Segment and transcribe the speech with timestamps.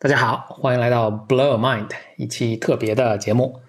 [0.00, 3.60] 大家好，欢迎来到 Blow Your Mind 一期特别的节目。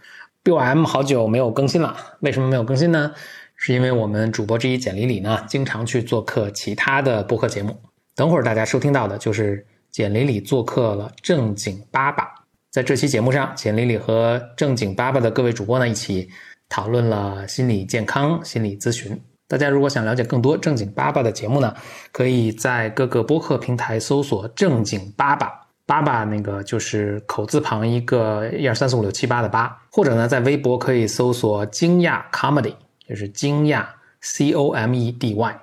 [0.44, 3.14] BOM 好久没有更新了，为什么没有更新呢？
[3.56, 7.76] 是因为我们主播之一简里里呢，经常去做客其他的播客节目。
[8.16, 12.28] 等会儿大家收听到的就是简里里做客了正经爸爸。
[12.70, 16.30] 在这期节目上，简里里和正经爸爸的各位主播呢一起
[16.70, 19.20] 讨论了心理健康、心理咨询。
[19.48, 21.74] 大家如果想了解更多正经爸爸的节目呢，
[22.12, 25.59] 可以在各个播客平台搜索“正经爸爸”。
[25.90, 32.76] 八八那个就是口字旁一个一二三四五六七八的八，或者呢，在微博可以搜索“惊讶 comedy”，
[33.08, 33.84] 就是惊讶
[34.22, 35.60] c o m e d y。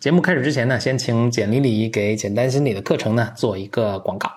[0.00, 4.30] 节目开始之前呢，先请简丽丽给简单心理的课程呢做一个广告。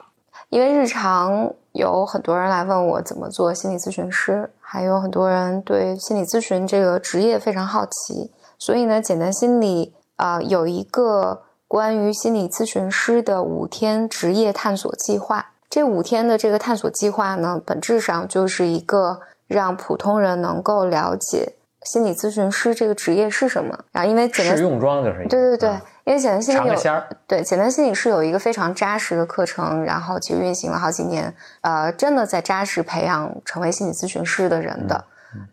[0.49, 11.43] 因为日常有很多人来问我怎么做心理咨询师，还有很多人对心理咨询这个职业非常好奇，所以呢，简单心理啊有一个。
[11.71, 23.85] 关于心理咨询师的五天职业探索计划，这五天的这个探索计划呢，本质上就是一个让普通人能够了解心理咨询师这个职业是什么。
[23.93, 25.69] 然后，因为简单试用装就是对对对，
[26.03, 26.75] 因为简单心理有
[27.25, 35.05] 对简单心理是有一个非常扎实的课程，然后其实运行了好几年，呃，真的在扎实培养成为心理咨询师的人的，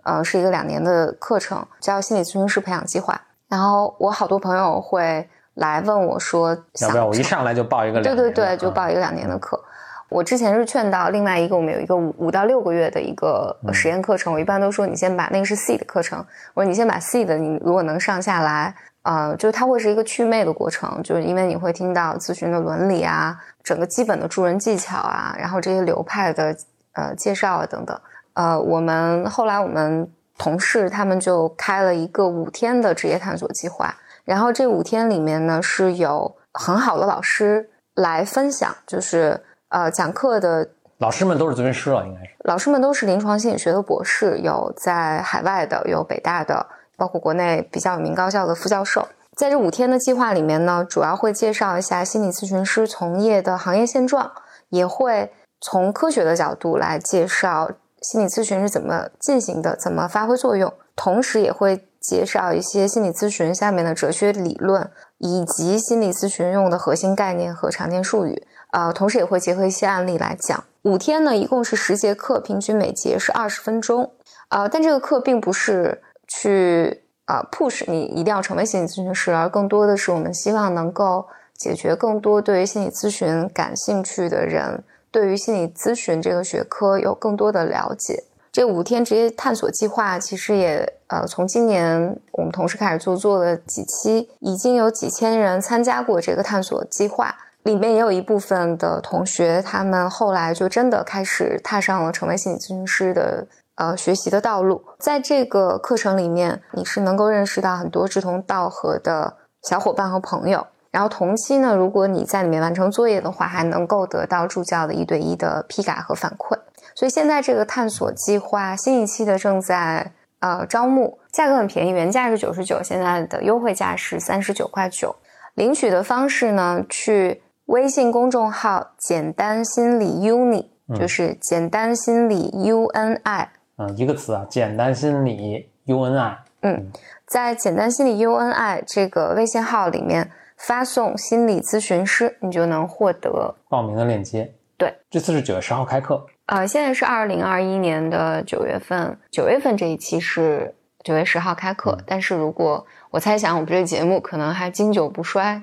[0.03, 3.21] 呃，是一个两年的课程，叫心理咨询师培养计划。
[3.47, 5.31] 然后我好多朋友会。
[5.59, 8.01] 来问我说，要不要我一上来就报一个？
[8.03, 9.63] 对对对，就报一个两年的课。
[10.09, 14.33] 我之前是劝到另外一个，我们有一个五五到六个月的一个实验课程。
[14.33, 26.57] 我一般都说，你先把那个是 C 的课程，我说你先把 C 的，你如果能上下来，呃，就是它会是一个祛魅的过程，就是因为你会听到咨询的伦理啊，整个基本的助人技巧啊，然后这些流派的
[26.95, 28.01] 呃介绍啊等等。
[28.33, 33.95] 呃，我们后来我们同事他们就开了一个五天的职业探索计划。
[34.29, 46.67] 然后这五天里面呢，是有很好的老师来分享，就是呃讲课的老师们都是咨询师了，应该是老师们都是临床心理学的博士，有在海外的，有北大的，
[46.99, 49.09] 包括国内比较有名高校的副教授。
[49.35, 54.31] 在这五天的计划里面呢，主要会介绍一下心理咨询师从业的行业现状，
[54.69, 57.71] 也会从科学的角度来介绍
[58.03, 61.88] 心理咨询是怎么进行的，怎么发挥作用，同时也会。
[62.09, 68.47] 介绍一些心理咨询下面的哲学理论，以及心理咨询用的核心概念和常见术语。
[68.71, 70.65] 呃，同时也会结合一些案例来讲。
[70.83, 74.13] 五天呢，一共是十节课，平均每节是二十分钟。
[74.49, 88.25] 呃，但这个课并不是去啊 push 你一定要成为心理咨询师，而更多的是我们希望能够解决更多对于心理咨询感兴趣的人，对于心理咨询这个学科有更多的了解。
[88.51, 97.35] 这五天职业探索计划其实也呃，从今年我们同事开始做，做了几期，已经有几千人参加过这个探索计划。
[97.65, 104.83] 里面也有一部分的同学，他们后来就真的开始踏上了成为心理咨询师的呃学习的道路。
[104.99, 110.67] 在这个课程里面，你是能够认识到很多志同道合的小伙伴和朋友。
[110.91, 116.57] 然后同期呢，如果你在里面完成作业的话，还能够得到助教的一对一的批改和反馈。
[116.95, 125.17] 所以现在这个探索计划新一期的正在呃招募，价格很便宜，原价是九十九，现在的优惠价是三十九块九。
[125.55, 133.49] 领取的方式呢，去微信公众号“简单心理 UNI”，就是“简单心理 UNI”。
[133.77, 136.37] 嗯，一个词啊，“简单心理 UNI”。
[136.63, 136.93] 嗯，
[137.27, 144.55] 在“简单心理 UNI” 这个微信号里面发送“心理咨询师”，你就能获得报名的链接。
[144.77, 146.25] 对，这次是九月十号开课。
[146.49, 151.99] 呃，现在是二零二一年的九月份，九月份这一期是九月十号开课。
[152.07, 155.63] 但是如果我猜想，我们这个节目可能还经久不衰，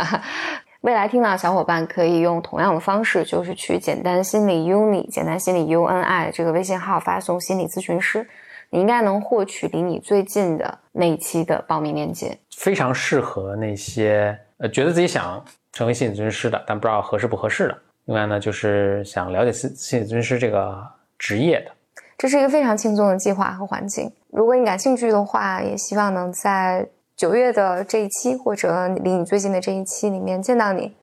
[0.82, 8.28] 未来听到小伙伴可以用同样的方式，就是去简单心理 UNI 简单心理 UNI 这个微信号发送心理咨询师，
[8.68, 12.38] 你应该能获取离你最近的那一期的报名链接。
[12.54, 15.42] 非常适合那些呃觉得自己想
[15.72, 17.78] 成为心理咨询师的，但不知道合适不合适的。
[18.06, 20.80] 另外呢，就是想了解心心理咨询师这个
[21.18, 21.72] 职业的，
[22.16, 24.12] 这是一个非常轻松的计划和环境。
[24.30, 30.94] 如果你感兴趣的话，也希望能在九月的这一期或者离你最近的这一期里面见到你。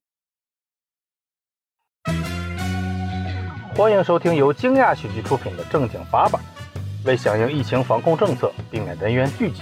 [3.75, 6.39] 欢迎收听由惊讶喜剧出品的《正经八百》。
[7.06, 9.62] 为响应疫情防控政策，避免人员聚集，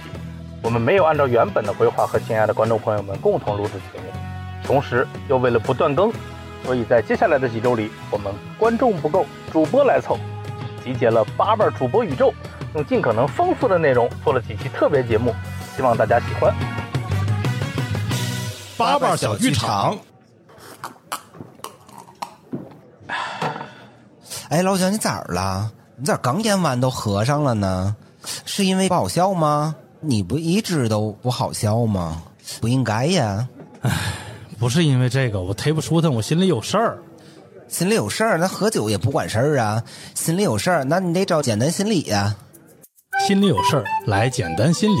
[0.62, 4.12] 我们没有按照原本的规划和亲爱的观众朋友们共同录制节目，
[4.62, 6.12] 同时又为了不断更。
[6.64, 10.16] 所以在接下来的几周里，我们观众不够，主播来凑，
[10.84, 12.32] 集结了八瓣主播宇宙，
[12.74, 15.34] 用尽可能丰富的内容做了几期特别节目，
[15.76, 16.54] 希望大家喜欢。
[18.76, 19.96] 八瓣小剧场。
[24.48, 25.72] 哎，老蒋，你咋了？
[25.96, 27.96] 你咋刚演完都合上了呢？
[28.44, 29.74] 是因为不好笑吗？
[30.00, 32.22] 你不一直都不好笑吗？
[32.60, 33.48] 不应该呀。
[34.62, 36.96] 不是因为这个，我忒不舒坦，我心里有事儿。
[37.66, 39.82] 心里有事儿，那喝酒也不管事儿啊。
[40.14, 42.36] 心里有事儿，那你得找简单心理呀。
[43.26, 45.00] 心里有事儿，来简单心理。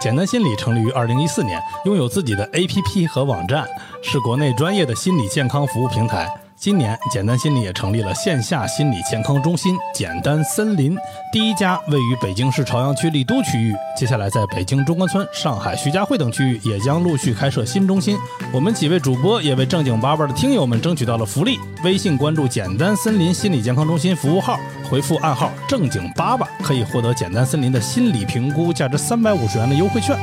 [0.00, 3.68] 简单心理成立于二零一四年，拥有自己的 APP 和网站，
[4.02, 6.26] 是国内专业的心理健康服务平台。
[6.62, 10.96] 今年，简单心理也成立了线下心理健康中心——简单森林，
[11.32, 13.74] 第一家位于北京市朝阳区丽都区域。
[13.96, 18.16] 接下来，在北京中关村、上海徐家汇等区域也将陆续开设新中心。
[18.52, 24.56] 我们几位主播也为正经八百的听友们争取到了福利：微信关注“简单森林心理健康中心”服务号，
[24.88, 30.16] 回复暗号“正经八百”，可以获得简单森林的心理评估，价值三百五十元的优惠券。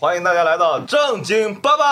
[0.00, 1.84] 欢迎大家来到正经爸爸。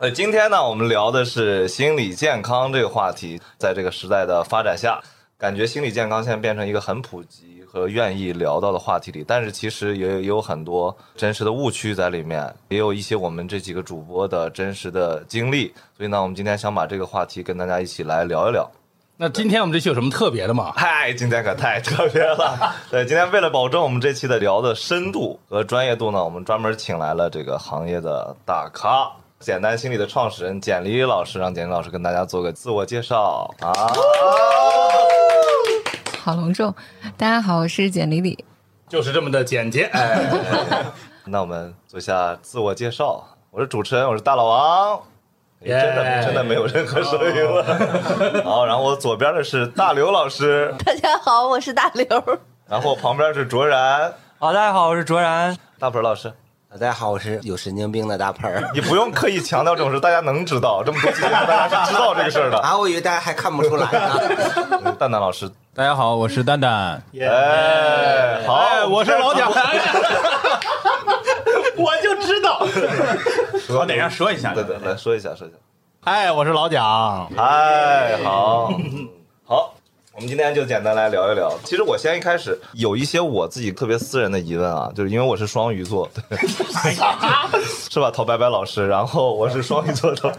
[0.00, 3.40] 哎呃，今天呢，我们聊的是心理健康这个话题。
[3.58, 5.00] 在这个时代的发展下，
[5.36, 9.24] 感觉心理健康现在变成一个很普及和愿意聊到的话题里。
[9.26, 15.74] 但是其实也也有很多真实的误区在里面，也有一些我们这几个主播的真实的经历。
[15.96, 18.70] 所以呢，我们今天想把这个话题跟大家一起来聊一聊。
[19.16, 20.72] 那今天我们这期有什么特别的吗？
[20.76, 22.72] 嗨，今天可太特别了。
[22.88, 29.10] 对，今天为了保证我们这期的聊的深度和专业度呢，我们专门请来了这个行业的大咖。
[29.40, 33.72] 简单心理的创始人简丽老师，让简丽老师跟大家做个自我介绍啊！
[36.18, 36.74] 好隆重，
[37.16, 38.44] 大家好，我是简丽丽。
[38.88, 39.84] 就是这么的简洁。
[39.92, 40.20] 哎，
[41.24, 43.24] 那我们做一下自我介绍。
[43.52, 45.00] 我是主持人，我是大老王。
[45.64, 48.42] 真的真的没有任何声音了。
[48.44, 50.74] 好，然后我左边的是大刘老师。
[50.84, 52.06] 大家好，我是大刘。
[52.66, 54.12] 然后旁边是卓然。
[54.40, 55.56] 好，大家好，我是卓然。
[55.78, 56.32] 大鹏老师。
[56.70, 58.68] 大家好，我是有神经病的大盆儿。
[58.76, 60.82] 你不用刻意强调这种事，大家能知道。
[60.84, 62.58] 这么多期节目，大家是知道这个事儿的。
[62.60, 64.92] 啊，我以为大家还看不出来呢。
[65.00, 67.02] 蛋蛋老师，大家好，我是蛋蛋。
[67.18, 69.50] 哎，好，我是老蒋。
[71.76, 72.58] 我就知道。
[73.70, 74.52] 我得让说一下。
[74.52, 75.56] 对对，来说一下，说一下。
[76.04, 77.32] 哎，我是老蒋。
[77.38, 78.70] 哎，好，
[79.46, 79.74] 好。
[80.18, 81.56] 我们今天就简单来聊一聊。
[81.62, 86.38] 其实我先一开始有一些我自己特别私人的疑问啊，就是因为我是双鱼座，对
[87.88, 88.10] 是吧？
[88.10, 90.36] 陶白白老师，然后我是双鱼座的，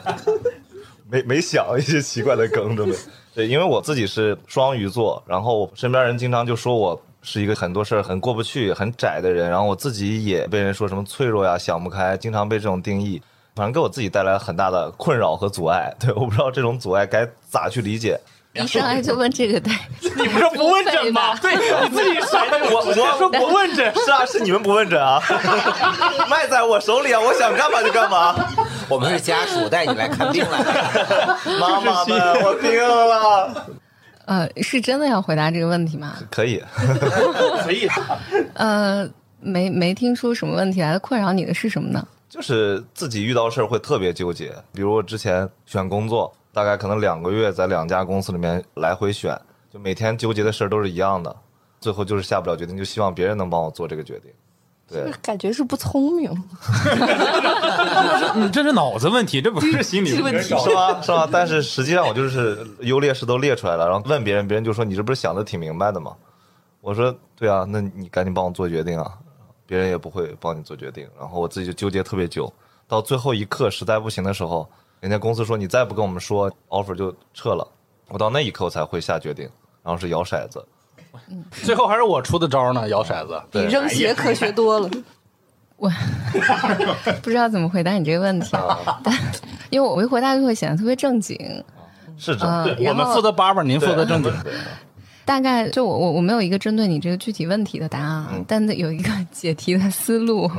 [1.09, 2.99] 没没想一些奇怪的梗，对不对？
[3.35, 13.21] 对，因为我自己是双鱼座，然后身边人经常就说我是一个很多事儿很过不去、很窄的人，然后我自己也被人说什么脆弱呀、想不开，经常被这种定义，
[13.55, 15.95] 反正给我自己带来很大的困扰和阻碍。
[15.97, 18.19] 对，我不知道这种阻碍该咋去理解。
[18.63, 19.73] 一上来就问这个，对，
[20.15, 21.35] 你不是不问诊吗？
[21.41, 25.21] 对，你自己甩的，我我说不问诊，是啊，是你们不问诊啊，
[26.29, 28.35] 卖在我手里啊，我想干嘛就干嘛。
[28.87, 33.65] 我们是家属带你来看病来了，妈妈们，我病了。
[34.25, 36.15] 呃，是真的要回答这个问题吗？
[36.31, 36.63] 可以，
[37.63, 37.87] 可以。
[38.53, 39.07] 呃，
[39.39, 42.07] 没没听出什么问题来，困扰你的是什么呢？
[42.29, 46.31] 就是自己遇到事儿会特别纠结，比如我之前选工作。
[46.59, 49.33] 大概可能两个月在两家公司里面来回选，
[49.71, 51.33] 就每天纠结的事儿都是一样的，
[51.79, 54.29] 最后就是下不了决定，就希望别人能帮我做这个决定。
[54.85, 56.29] 对，感觉是不聪明。
[58.35, 61.01] 你这是脑子问题，这不是心理问题，是吧？
[61.01, 61.29] 是吧？
[61.31, 66.13] 但是实际上我就是优劣势都列出来了，然后问别人，别人就说你这不是想的挺明白的吗？
[66.81, 69.13] 我说对啊，那你赶紧帮我做决定啊！
[69.65, 72.51] 别人也不会帮你做决定，然后我自己就纠结特别久，
[72.85, 74.69] 到最后一刻实在不行的时候。
[74.99, 77.67] 人家公司说你再不跟我们说，offer 就撤了。
[78.09, 79.47] 我到那一刻我才会下决定，
[79.83, 80.65] 然后是摇骰子。
[81.51, 83.41] 最后还是我出的招呢，摇骰子。
[83.51, 84.89] 比扔鞋科学多了。
[85.77, 85.89] 我
[87.23, 88.49] 不知道怎么回答你这个问题，
[89.01, 89.13] 但
[89.69, 91.37] 因为我一回答就会显得特别正经。
[92.17, 94.33] 是这样，我们负责叭叭，您负责正经。
[95.23, 100.51] 大概就我我我没有一个针对你这个具体问题的答案，但有一个解题的思路。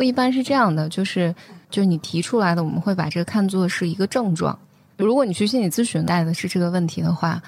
[0.00, 1.34] 一般是这样的，就是。
[1.70, 4.58] 就是你提出来的，我们会把这个看作是一个症状。
[4.96, 7.40] 如果你去心理咨询带的是这个问题的话，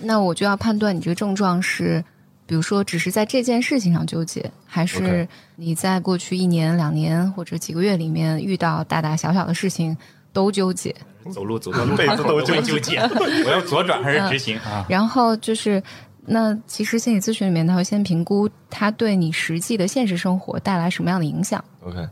[0.00, 2.04] 那我就要判断你这个症状是，
[2.46, 9.96] 比如说只是在这件事情上纠结，还是你在过去一年、两年或者几个月里面遇到大大小小的事情
[10.32, 10.94] 都纠结。
[11.32, 12.98] 走 路走到路口都纠结，
[13.46, 14.84] 我要左转还是直行啊？
[14.88, 15.82] 然后就是，
[16.24, 21.64] 那其实心理咨询里面他会先评估他对你实际的现实生活带来什么样的影响。
[21.82, 22.06] OK。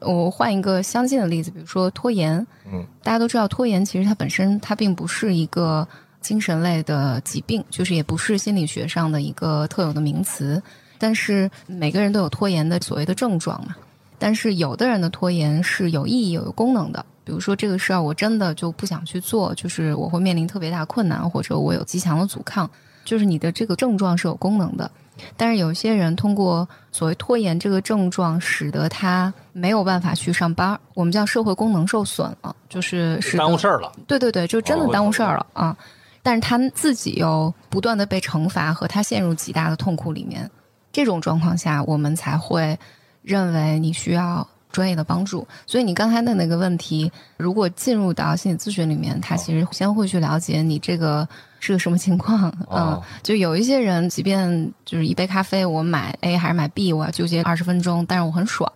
[0.00, 2.46] 我换一个相近的例子，比如说拖延。
[2.70, 5.86] 嗯，大家都知道拖延其实它本身它并不是一个
[6.20, 10.62] 精神类的疾病，就是也不是心理学上的一个特有的名词。
[10.98, 13.76] 但是每个人都有拖延的所谓的症状嘛。
[14.18, 17.04] 但是有的人的拖延是有意义、有功能的。
[17.24, 22.68] 比如说这个事儿，我真的就不想去做，就是我会面临特别大困难，或者我有极强的阻抗，
[23.08, 24.90] 就是你的这个症状是有功能的。
[25.34, 33.90] 但是有些人通过所谓拖延这个症状，使得他没有办法去上班，我们叫社会功能受损了，就是使耽误事儿了。
[34.06, 35.74] 对对对，就真的耽误事儿了啊！
[36.22, 40.48] 但是他自己又不断的被惩罚，和他陷入极大的痛苦里面。
[40.92, 42.78] 这种状况下，我们才会
[43.22, 44.46] 认为你需要
[44.78, 45.44] 专业的帮助。
[45.66, 52.48] 所以你刚才的那个问题，如果进入到心理咨询里面，他其实先会去了解你这个是个什么情况。
[52.70, 58.72] 嗯哦，就有一些人，即便就是一杯咖啡，我买 A 还是买 B，我要纠结二十分钟，但是我很爽。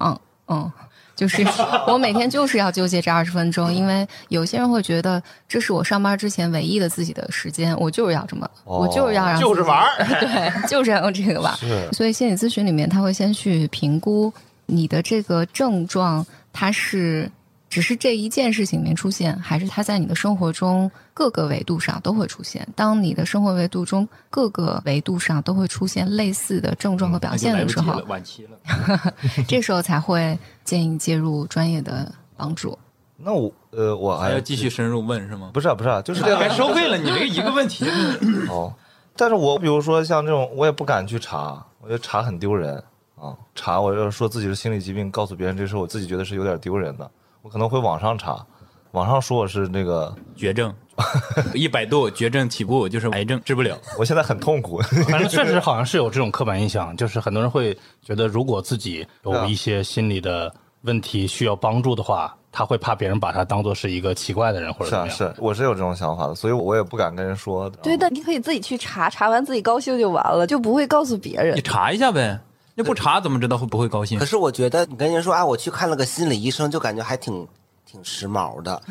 [0.48, 0.68] 嗯。
[1.14, 1.46] 就是
[1.86, 11.92] 我每天就是要纠结这二十分钟，因为有些人会觉得这是我上班之前唯一的自己的时间，我就是要这么，哦我就是要让就是玩儿 对，就是要用这个玩儿。
[11.92, 14.32] 所以心理咨询里面，他会先去评估
[14.72, 17.30] 你的这个症状，它是
[17.68, 22.66] 只是这一件事情里面出现，还是它在你的生活中各个维度上都会出现。
[22.74, 29.14] 当你的生活维度中各个维度上都会出现类似的症状和表现的时候 晚期了。
[29.48, 32.78] 这时候才会建议介入专业的帮助。
[33.16, 35.50] 那我呃，我还要继续深入问是吗？
[35.54, 37.86] 不是啊不是啊，就是这该个收费了，你这一个问题。
[38.48, 38.74] 哦。
[39.14, 42.82] 但是我比如说像这种，我也不敢去查，我觉得查很丢人
[43.22, 43.36] 啊。
[43.54, 47.10] 查我要说自己是心理疾病，告诉别人这事，我自己觉得是有点丢人的。
[47.42, 48.44] 我可能会网上查，
[48.90, 50.72] 网上说我是那个，绝症，
[51.54, 53.76] 一百度绝症起步就是癌症，治不了。
[53.98, 54.78] 我现在很痛苦。
[55.08, 60.52] 反正确实好像是有这种刻板印象，就是很多人会觉得，如果自己有一些心理的
[60.82, 65.16] 问题需要帮助的话，他会怕别人把他当做是一个奇怪的人或者是啊，怎么样。
[65.16, 67.68] 是，我是有这种想法的，所以我也不敢跟人说。
[67.82, 71.62] 对但，你可以自己去查，查完自己高兴就完了，就不会告诉别人你。
[71.62, 72.38] 查一下呗，
[72.74, 74.24] 那不查怎么知道会不会高兴可？
[74.24, 77.46] 是我觉得你跟人说啊，我去看了个心理医生，就感觉还挺
[77.84, 78.80] 挺时髦的。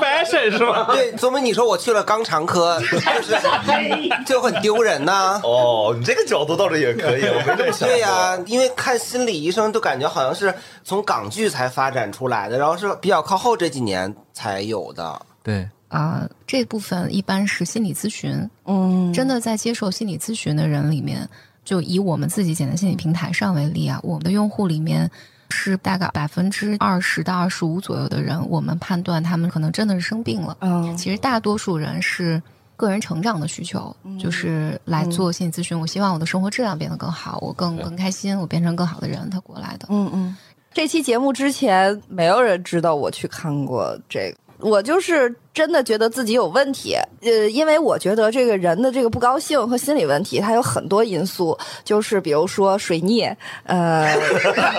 [0.00, 0.88] fashion 是吧？
[0.94, 3.36] 对，说明你说我去了肛肠科，就是
[4.26, 7.88] 就很丢人呐、哦，你这个角度倒是也可以，我没这么想过。
[7.88, 15.20] 对呀、因为看心理医生就感觉好像是从港剧才发展出来的，然后是比较靠后这几年才有的。
[15.44, 21.28] 对，啊、这部分一般是心理咨询，嗯，真的在接受心理咨询的人里面，
[21.66, 25.10] 就以我们自己简单心理平台上为例啊，我们的用户里面
[25.50, 30.56] 是大概百分之二十到二十五左右的人，我们判断他们可能真的是生病了。
[30.60, 32.40] 嗯其实大多数人是
[32.76, 35.78] 个人成长的需求，就是来做心理咨询。
[35.78, 39.88] 我希望我的生活质量变得更好，我更更开心，我变成更好的人，他过来的。
[39.88, 40.36] 嗯嗯，
[40.72, 44.36] 这期节目之前没有人知道我去看过这个。
[44.58, 53.22] 我就是真的觉得自己有问题，呃，因为我觉得这个人的这个不高兴和心理问题，它有很多因素，就是比如说水逆，
[53.64, 54.14] 呃，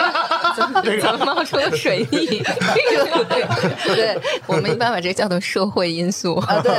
[0.55, 2.43] 怎么冒出了水逆？
[3.87, 4.15] 对，
[4.45, 6.35] 我们一般把这叫做社会因素。
[6.35, 6.71] 啊，对，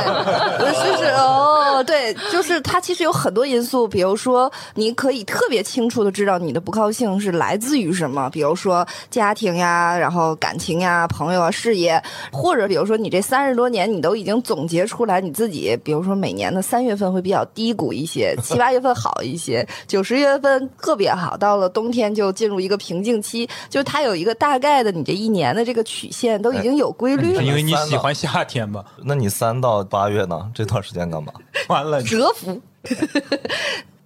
[0.60, 12.00] 就是哦，对，就是它其实有很多因素，比如说你可以特别清楚的知道你的不高兴是来自于什么，比如说家庭呀，然后感情呀、朋友啊、事业，
[12.30, 27.46] 或者比如说你这三十多年你都已经总结出来你自己，比如说每年的三月份会比较低谷一些，七八月份好一些，九十月份特别好，到了冬天就进入一个瓶颈期，就是它有一个大概的你这一年的这个曲线都已经有规律了是。
[27.46, 28.84] 因为你喜欢夏天吧？
[29.04, 30.50] 那你三到八月呢？
[30.54, 31.32] 这段时间干嘛？
[31.68, 32.60] 完了，折服。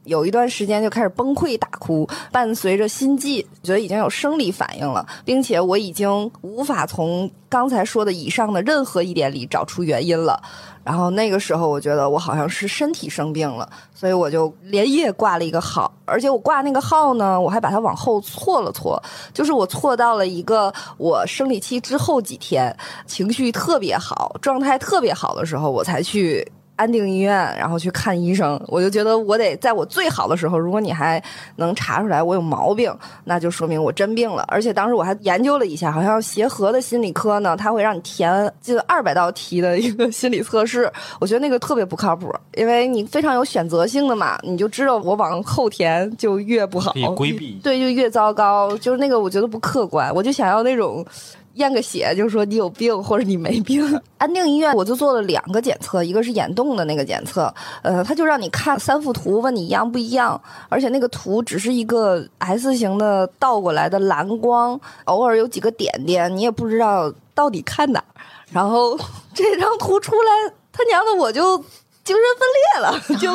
[0.04, 10.42] 有一段时间就开始崩溃大哭，伴随着心悸，觉得已经有生理反应了，并且我已经无法从刚才说的以上的任何一点里找出原因了。
[10.85, 19.00] 然后那个时候，我觉得我好像是身体生病了，所以我就连夜挂了一个号，而且我挂那个号呢，我还把它往后错了错，
[19.32, 26.50] 就是我错到了一个我生理期之后几天，情绪特别好、状态特别好的时候，我才去。
[26.82, 31.22] 安定医院，然后去看医生，我就觉得我得在我最好的时候，如果你还
[31.54, 34.44] 能查出来我有毛病，那就说明我真病了。
[34.48, 47.60] 而且当时我还研究了一下，好像协和的心理科呢，他会让你填近二百道题的一个心理测试，我觉得那个特别不靠谱，因为你非常有选择性的嘛，你就知道我往后填就越不好规避。
[47.62, 51.06] 对，就越糟糕，就是那个我觉得不客观，我就想要那种。
[51.54, 54.00] 验个血，就说你有病或者你没病。
[54.18, 68.04] 安定医院我就做了两个检测，一个是眼动的那个检测，呃，他就让你看三幅图，问你一样不一样，而且那个图只是一个 S 型的倒过来的蓝光，偶尔有几个点点，你也不知道到底看哪儿。
[68.50, 68.99] 然后
[69.35, 71.59] 这张图出来，他娘的我就
[72.04, 73.30] 精神分裂了， 就。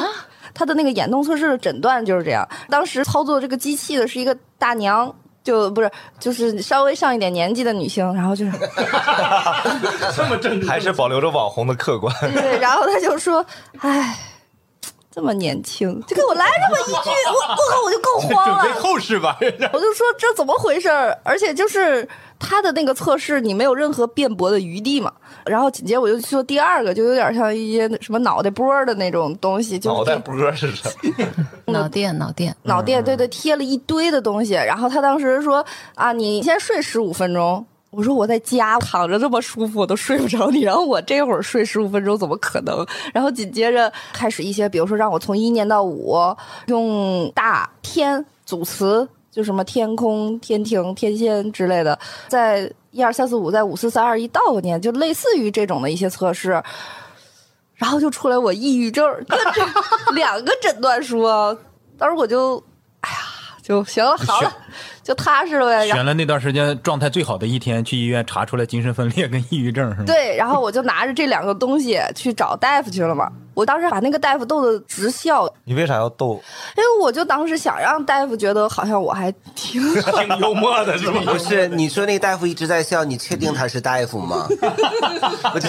[0.54, 2.44] 他的那个眼动测试的诊断就是这样。
[2.68, 5.14] 当时操作这个机器的是一个大娘，
[5.48, 5.90] 就不是
[6.20, 8.52] 就是稍微上一点年纪的女性，然后就是
[10.14, 12.14] 这么正还是保留着网红的客观。
[12.34, 13.46] 对，然后他就说，
[13.80, 14.18] 唉。
[15.10, 18.76] 这么年轻，就给我来这么一句，我我靠，我就更 慌准备了。
[18.80, 19.36] 后事吧。
[19.42, 21.18] 我就说这怎么回事儿？
[21.24, 22.08] 而且就是
[22.40, 25.12] 他的那个测试，你没有任何辩驳的余地嘛。
[25.46, 30.90] 然后紧接着我就说第二个，就有点像一些什么脑袋波儿的那种东西，就是脑袋波是什
[31.66, 31.74] 么？
[31.74, 34.54] 脑电脑电，脑电，对对，贴了一堆的东西。
[34.54, 35.66] 然后他当时说
[35.96, 37.66] 啊，你先睡十五分钟。
[37.90, 42.86] 我说我在家躺着这么舒服，我都睡不着你，然后我这会儿睡十五分钟怎么可能？
[43.14, 46.18] 然后紧接着开始一些，比如说让我从一念到五，
[46.66, 56.60] 用大天组词，就什么天空、天庭、天仙之类的，在一二三四五，在五四三二一倒过念，就类似于这种的一些测试。
[57.76, 59.08] 然后就出来我抑郁症，
[60.16, 61.56] 两个诊断书啊，
[62.00, 62.58] 当时我就，
[63.02, 63.18] 哎呀，
[63.62, 64.52] 就行了，好了，
[65.04, 65.86] 就踏实了呗。
[65.86, 70.06] 选了那段时间状态最好的一天，去医院查出来精神分裂跟抑郁症是吗？
[70.08, 73.32] 对，然后我就拿着这两个东西去找大夫去了嘛。
[73.58, 76.40] 我当时把那个大夫逗得直笑，你为啥要逗？
[76.78, 79.82] 因为我就当时想让大夫觉得好像我还挺
[80.14, 81.24] 挺幽默的是吗？
[81.26, 84.48] 不是，你说那个大夫一直在笑，你确定他是大夫吗？
[85.56, 85.68] 我这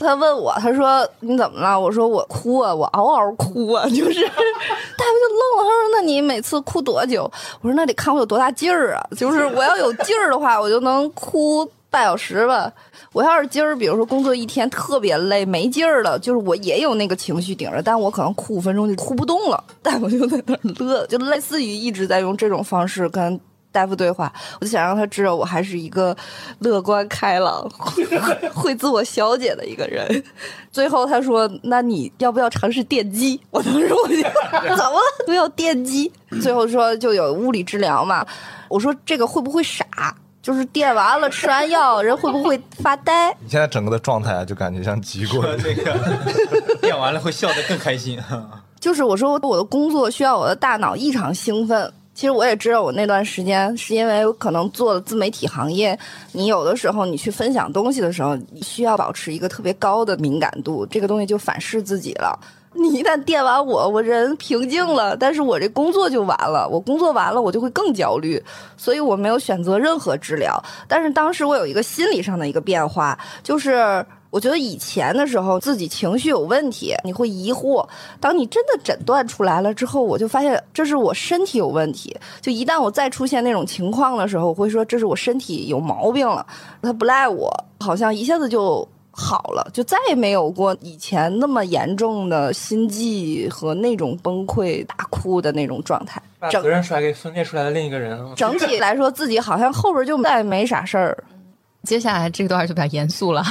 [0.00, 1.78] 他问我，他说你怎么了？
[1.78, 7.30] 我说我哭啊，我嗷嗷哭啊，就是 大夫就愣了，他说那你每次哭多久？
[7.60, 12.72] 我说那得看我有多大劲儿啊，就是我要有劲儿的话，我就能哭半小时吧。
[13.12, 23.40] 我要是今儿比如说工作一天特别累没劲儿了，就是我也有那个情绪顶着，但我可能哭五分钟就哭不动了，大夫就在那乐，就类似于一直在用这种方式跟。
[23.70, 26.16] 大夫对话，我就想让他知道我还是一个
[26.60, 27.70] 乐观开朗、
[28.54, 30.24] 会自我消解的一个人。
[30.72, 34.16] 最后他说：“那你要不要尝试电击？”我当时我就
[34.74, 36.10] 怎么了都要电击。
[36.40, 38.26] 最后说就有物理治疗嘛，
[38.70, 39.86] 我说这个会不会傻？
[40.48, 43.30] 就是电完了吃完药，人会不会发呆？
[43.38, 45.44] 你现在整个的状态啊，就感觉像极过。
[45.58, 45.94] 那个
[46.80, 48.18] 电完了会笑得更开心。
[48.80, 51.92] 就是我说我的工作需要我的大脑异常兴奋。
[52.14, 55.96] 其实我也知道，我那段时间是因为可能做了自媒体行业，
[56.32, 62.40] 你有的时候你去分享东西的时候，你需要保持一个特别高的敏感度，这个东西就反噬自己了。
[62.74, 66.68] 你一旦电完我，我人平静了，但是我这工作就完了。
[66.70, 68.42] 我工作完了，我就会更焦虑，
[68.76, 70.62] 所以我没有选择任何治疗。
[70.86, 74.04] 但是当时我有一个心理上的一个变化，就是。
[74.30, 77.88] 我觉得以前的时候自己情绪有问题，你会疑惑。
[78.20, 82.14] 当你真的诊断出来了之后，我就发现这是我身体有问题。
[82.42, 86.46] 就一旦我再出现那种情况的时候，我会说这是我身体有毛病了，
[86.82, 87.50] 他不赖我，
[87.80, 88.86] 好像一下子就
[89.20, 96.22] 好了，就再也没有过以前那么严重的心悸和那种崩溃大哭的那种状态。
[96.42, 98.16] 整把责任甩给分裂出来的另一个人。
[98.36, 101.24] 整体来说，自己好像后边就再也没啥事儿。
[101.82, 103.42] 接下来这段就比较严肃了，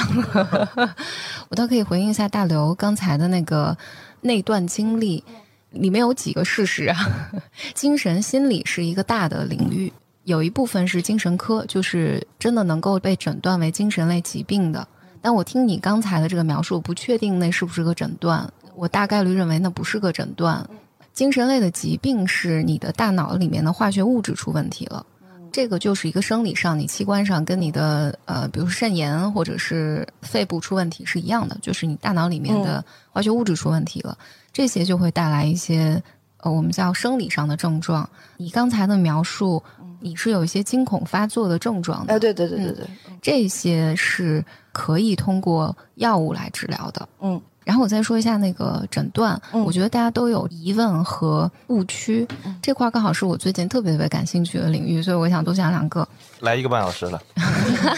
[1.50, 3.76] 我倒可以回应一下大刘刚才的那个
[4.22, 5.22] 那段经历，
[5.70, 6.96] 里面有几个事实啊。
[7.74, 9.92] 精神心理是一个大的领域，
[10.24, 14.88] 有一部分是精神科，就是真的能够被诊断为精神类疾病的。
[15.20, 20.64] 但我听你刚才的这个描述，我不确定那是不是个诊断，我大概率认为那不是个诊断。
[21.12, 25.04] 精神类的疾病是你的大脑里面的化学物质出问题了。
[25.50, 34.16] 这个就是一个生理上，你器官上跟你的呃，比如说肾炎或者是肺部出问题是一样的，就是你大脑里面的化学物质出问题了，
[34.52, 36.00] 这些就会带来一些
[36.42, 38.08] 呃，我们叫生理上的症状。
[38.36, 39.60] 你刚才的描述，
[40.00, 42.86] 你是有一些惊恐发作的症状的，哎，对对对对对，
[43.20, 47.08] 这些是可以通过药物来治疗的。
[47.20, 47.40] 嗯。
[47.64, 52.26] 然后我再说一下那个诊断，我觉得大家都有疑问和误区，
[52.62, 56.08] 这块刚好是我最近特别特别感兴趣的领域，所以我想多讲两个。
[56.40, 57.22] 来一个半小时了，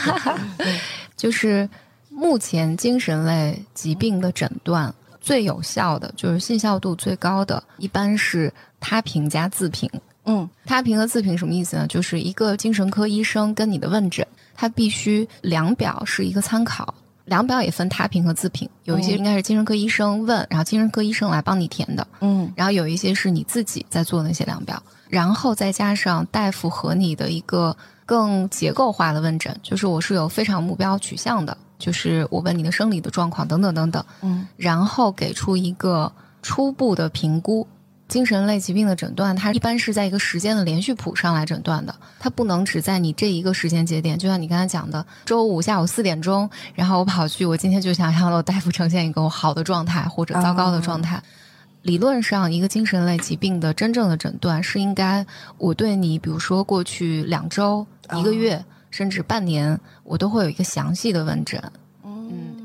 [1.16, 1.70] 就是
[2.08, 9.88] 目前精神类疾病的诊断最有效的，就是信效度最高的，一般是他评加自评。
[10.30, 11.86] 嗯，他评和自评什么意思呢？
[11.88, 16.94] 就是一个精神科医生跟你的问诊，他必须量表是一个参考。
[17.26, 36.10] 量表也分他评和自评，有一些应该是精神科医生问，然后精神科医生来帮你填的，嗯，然后有一些是你自己在做那些量表，然后再加上大夫和你的一个更结构化的问诊，就是我是有非常目标取向的，就是我问你的生理的状况等等等等，嗯，然后给出一个
[36.42, 37.64] 初步的评估。
[38.10, 44.18] 精神类疾病的诊断，它一般是在一个时间的连续谱上来诊断的，它不能只在你这一个时间节点。
[44.18, 51.22] 就像你刚才讲的，周五下午四点钟，然后我跑去，我今天就想让我大夫呈现一个我好的状态或者糟糕的状态。
[51.82, 55.24] 理论上，一个精神类疾病的真正的诊断是应该
[55.56, 61.62] 我对你，比如说过去两周、一个月，甚至半年，我都会有一个详细的问诊。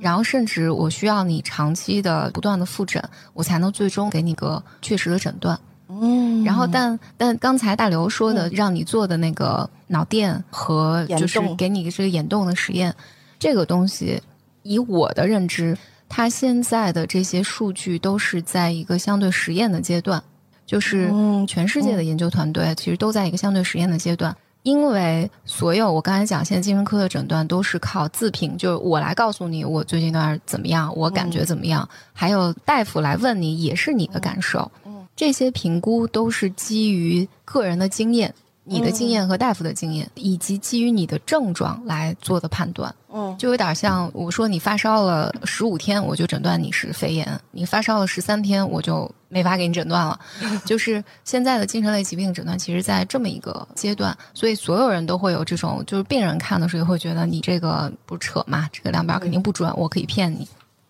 [0.05, 5.59] 嗯，然后甚至我需要你长期的不断的复诊，我才能最终给你个确实的诊断。
[5.87, 12.93] 嗯，然后但但刚才大刘说的，让你做的那个脑电和就是给你这个眼动的实验，
[13.39, 14.21] 这个东西，
[14.63, 20.21] 以我的认知，它现在的这些数据都是在一个相对实验的阶段，
[20.65, 21.45] 就是嗯。
[21.47, 24.35] 全世界的研究团队其实都在一个相对实验的阶段。
[24.65, 34.71] 因为所有我刚才讲，现在精神科的诊断都是靠自评，就是我来告诉你我最近一段怎么样，我感觉怎么样，还有大夫来问你，也是你的感受。
[35.15, 38.33] 这些评估都是基于个人的经验、
[38.67, 42.93] 你的经验和大夫的经验，以及基于你的症状来做的判断。
[43.13, 50.19] 嗯，就有点像我说你发烧了十五天，我就诊断你是肺炎；你发烧了十三天，我就没法给你诊断了。
[50.65, 60.47] 就是现在的精神类疾病诊断，其实在这么一个阶段，所以所有人都会有这种，就是病人看的时候会觉得你这个不扯嘛，这个量表肯定不准，我可以骗你。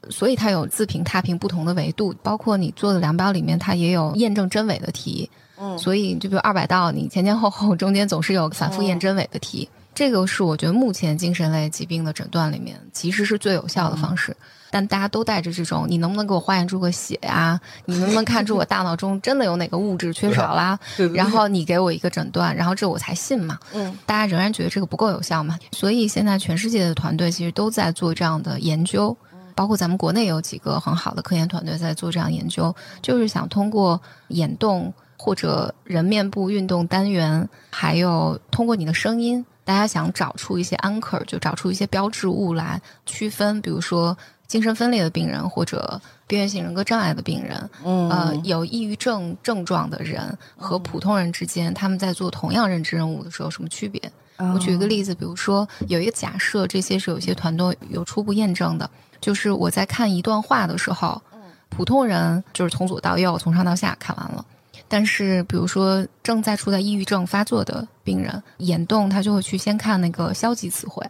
[0.09, 5.29] 所以它有自评、他评不同的维度，包括你做的量表里面，它也有验证真伪的题。
[5.57, 9.69] 嗯所以就比如二百道，你前前后后中间总是有反复验真伪的题。
[9.93, 14.35] 这个是我觉得目前精神类疾病的诊断里面其实是最有效的方式。
[14.69, 20.77] 但大家都带着这种，你能不能给我化验出个血呀、你能不能看出我大脑中真的有哪个物质缺少啦？
[21.15, 23.57] 然后你给我一个诊断，然后这我才信嘛。
[23.71, 29.15] 嗯，大家仍然觉得这个不够有效嘛，所以现在全世界的团队其实都在做这样的研究，
[29.55, 44.15] 包括咱们国内有几个很好的科研团队在做这样研究，就是想通过眼动或者人面部运动单元，还有通过你的声音，大家想找出一些 anchor，就找出一些标志物来区分，比如说
[44.45, 54.11] 精神分裂的病人或者边缘性人格障碍的病人，嗯呃，有抑郁症症状的人和普通人之间，他们在做同样认知任务的时候有什么区别？
[54.37, 58.89] 我举一个例子，比如说有一个假设，这些是有些团队有初步验证的，
[59.21, 61.21] 就是我在看一段话的时候，
[61.69, 64.45] 普通人就是从左到右，从上到下看完了。
[64.87, 71.03] 但是，比如说正在处在抑郁症发作的病人，眼动他就会去先看那个消极词汇，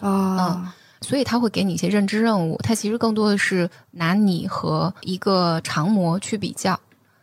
[0.00, 2.58] 啊，所以他会给你一些认知任务。
[2.62, 6.78] 他其实更多的是拿你和一个常模去比较，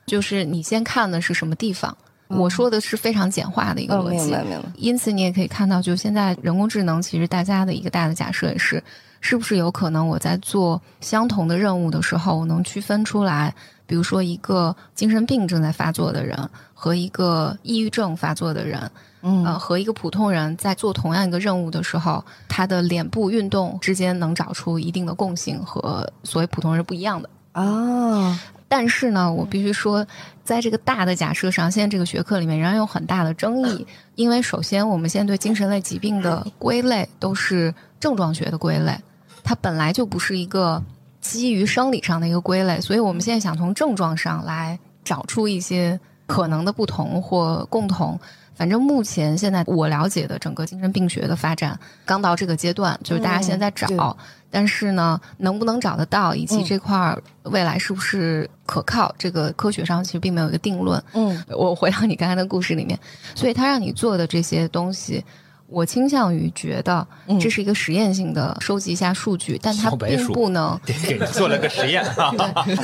[0.07, 1.95] 就是你先看的是什么地方。
[2.27, 4.69] 我说的是非常简化的一个嗯，逻辑，明白明白。
[4.75, 8.83] 因此，你也可以看到，就现在人工智能，其实大家的一个大的假设也是，
[9.21, 13.53] 是不是有可能我在做相同的任务的时候，我能区分出来，
[13.85, 16.37] 比如说一个精神病正在发作的人
[16.73, 18.89] 和一个抑郁症发作的人，
[19.21, 27.29] 嗯呃，和一个普通人在做同样一个任务的时候，他的脸部运动之间能找出一定的共性和所谓普通人不一样的。
[27.51, 30.05] 啊，但是呢，我必须说，
[30.43, 33.85] 在这个大的假设上，现在这个学科里面仍然有很大的争议。
[34.15, 38.97] 因为首先，我们现在对精神类疾病的归类都是症状学的归类，
[39.43, 40.81] 它本来就不是一个
[41.21, 48.19] 基于生理上的一个归类，所以我们现在想从症状上来找出一些可能的不同或共同。
[48.55, 54.15] 反正目前现在我了解的整个精神病学的发展刚到这个阶段，就是大家现在在找，
[54.49, 61.03] 但是呢，能不能找得到，以及这块儿未来是不是可靠，这个科学上其实并没有一个定论。
[61.13, 62.97] 嗯，我回到你刚才的故事里面，
[63.35, 65.23] 所以他让你做的这些东西。
[65.67, 67.05] 我倾向于觉得
[67.41, 72.31] 这是一个实验性的收集一下数据，但它并不能，给你做了个实验啊，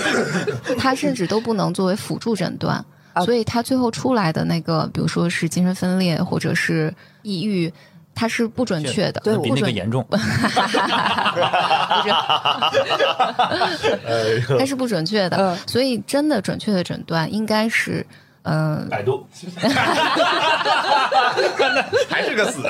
[0.80, 2.84] 它甚至都不能作为辅助诊断。
[3.26, 6.94] 所以他最后出来的那个，比如说是精神分裂或者是
[7.24, 7.72] 抑郁，
[8.14, 10.06] 它是不准确的，对比不准那个严重。
[14.58, 14.76] 它是。
[14.76, 15.56] 不准确的。
[15.68, 18.04] 所以真的准确的诊断应该是，
[18.44, 19.26] 嗯、百度，
[22.10, 22.64] 还是个死。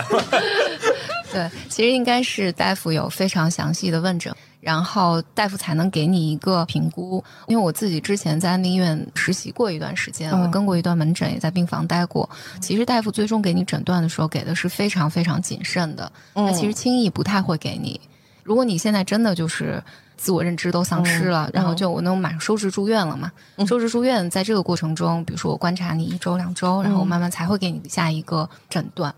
[1.31, 7.21] 对，其实应该是大夫有非常详细的问诊，然后大夫才能给你一个评估。
[7.47, 12.29] 因为我自己之前在安定医院实习过一段时间，我跟过一段门诊，也在病房待过。
[12.61, 17.99] 其实大夫最终给你诊断的时候，给的是非常非常谨慎的，他其实轻易不太会给你。
[18.43, 19.83] 如果你现在真的就是
[20.17, 23.31] 自我认知都丧失了，然后就我能马上收治住院了嘛？
[23.67, 29.13] 收治住院，在这个过程中，比如说我观察你一周两周，然后我慢慢才会给你下一个诊断。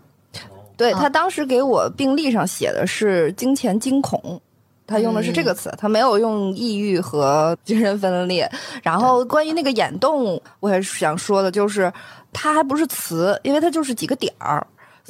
[0.76, 4.40] 对他当时给我病历上写的是惊前惊恐。
[4.86, 8.50] 他用的是这个词，他没有用抑郁和精神分裂。
[8.82, 11.92] 然后关于那个眼动，我也是想说的，就是
[12.32, 14.66] 它还不是词，因为它就是几个点儿。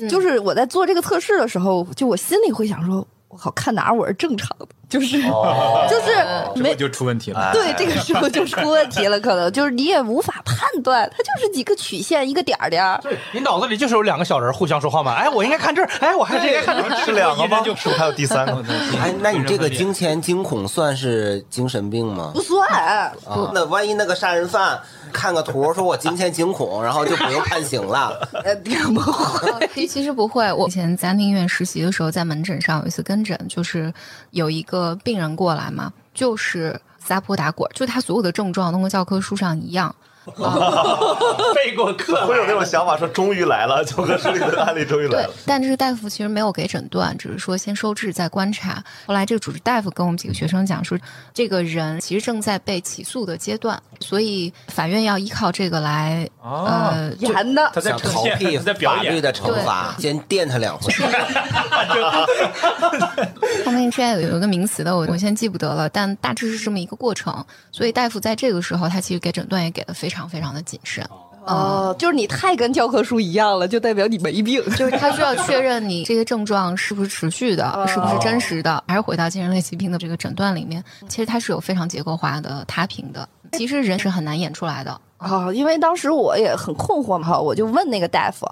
[0.09, 7.51] 就是我在做这个测试的时候，就我心里会想说，我靠，看哪儿我是正常的，就是、哦 就是没就出问题了？
[7.53, 13.01] 对，这个时候就出问题了，可能就是你也无法判断，它就是几个曲线，一个点儿点儿。
[13.03, 15.15] 对你脑子里就是有两个小人互相说话嘛？
[15.15, 17.61] 哎，我应该看这儿，哎，我还是应该看这儿，是两个吗？
[17.61, 18.65] 就是不是还有第三个？
[19.01, 22.43] 哎，那你这个惊前惊恐算是精神病吗不？
[22.43, 24.79] 算，啊，那万一那个杀人犯
[25.13, 28.29] 看个图说我惊前惊恐，然后就不用判刑了。
[28.45, 28.55] 呃，
[28.93, 29.69] 不会。
[29.75, 33.93] 其其实不会，我以前在安定医院实习的时候，在门诊上有一次跟诊，就是
[34.33, 39.95] 有一个病人过来嘛，就是撒泼打滚，就他所有的症状都跟教科书上一样。
[41.55, 48.83] 背过课会有那种想法说终于来了，教科书里的案例终于来对了。，但这个大夫其实没有给诊断，只是说先收治再观察。
[49.07, 50.99] 后来这个主治大夫跟我们几个学生讲说，
[51.33, 59.05] 这个人其实正在被起诉的阶段，所以法院要依靠这个来呃严的，他在逃避他在表演。
[59.05, 60.93] 法律的惩罚，先电他两回。
[63.65, 67.45] 后面之前有有一个名词的，我我现在记不得了，但大致是这么一个过程。
[67.73, 71.05] 所以大夫在这个时候，他其实给诊断也给的非常非常的谨慎。
[71.47, 74.65] 哦，就是你太跟教科书一样了，就代表你没病。
[74.77, 80.83] 就是他需要确认你这些症状是不是持续的，是不是真实的，还是回到精神类疾病的这个诊断里面。
[81.07, 83.29] 其实它是有非常结构化的踏平的。
[83.53, 84.99] 其实人是很难演出来的。
[85.19, 88.47] 啊、因为当时我也很困惑嘛，我就问那个大夫，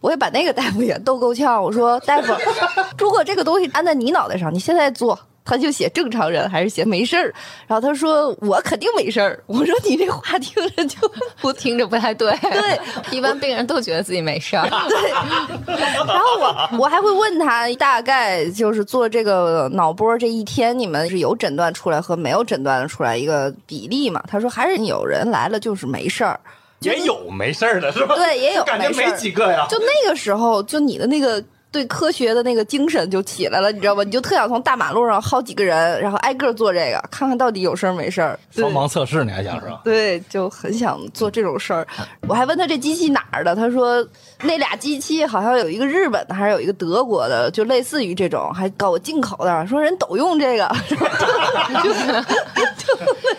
[0.00, 1.62] 我也把那个大夫也逗够呛。
[1.62, 2.32] 我说：“大夫，
[2.98, 7.32] 如果这个东西安在你脑袋上，你现在做，他就写正常人还是写没事儿？”
[7.68, 10.96] 然后他说：“我肯定没事儿。”我说：“你这话听着就
[11.40, 12.80] 不听着不太对， 对，
[13.10, 14.68] 一般病人都觉得自己没事儿。
[15.66, 24.22] 对。”然后我我还会问他，大概就是做这个脑波这一天，你们是有诊断出来和没有诊断出来一个比例嘛？
[24.28, 26.38] 他说还是有人来了就是没事儿。
[26.80, 28.14] 也有没事儿的是吧？
[28.14, 29.66] 对，也有感觉事儿没几个呀。
[29.70, 31.42] 就那个时候，就你的那个
[31.74, 34.04] 对科学的那个精神就起来了，你知道吧？
[34.04, 38.38] 你就特想从大马路上薅几个人，然后挨个做这个，看看到底有事儿没事儿。
[38.54, 39.80] 对双盲测试你还想是吧？
[39.82, 41.84] 对，就很想做这种事儿。
[42.28, 44.06] 我还问他这机器哪儿的，他说
[44.42, 50.72] 那俩机器好像有一个日本的，还是有一个德国的，就类似于这种，还搞个进口的，说人都用这个。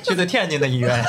[0.04, 1.02] 去的天津的医院，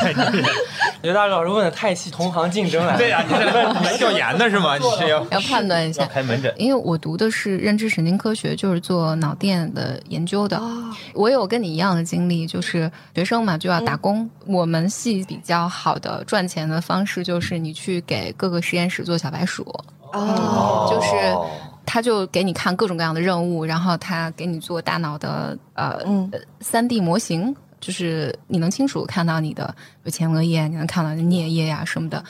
[1.02, 2.96] 刘大老师问的太细，同行竞争来。
[2.96, 4.76] 对呀，你是问调研的是吗？
[4.78, 6.54] 你是要要判断一下要开门诊？
[6.56, 10.60] 因为我读的是认知神经科学，就是做脑电的研究的。
[11.14, 14.28] 我有跟你一样的经历，就是学生嘛就要打工。
[14.46, 19.62] 我们系比较好的赚钱的方式，就是你去给各个实验室做小白鼠。
[20.12, 21.16] 哦，就是
[21.84, 27.54] 他就给你看各种各样的任务，然后他给你做大脑的呃嗯三 D 模型，
[27.86, 29.72] 就是你能清楚看到你的
[30.02, 32.20] 有前额叶，你能看到你的颞叶呀、什么的。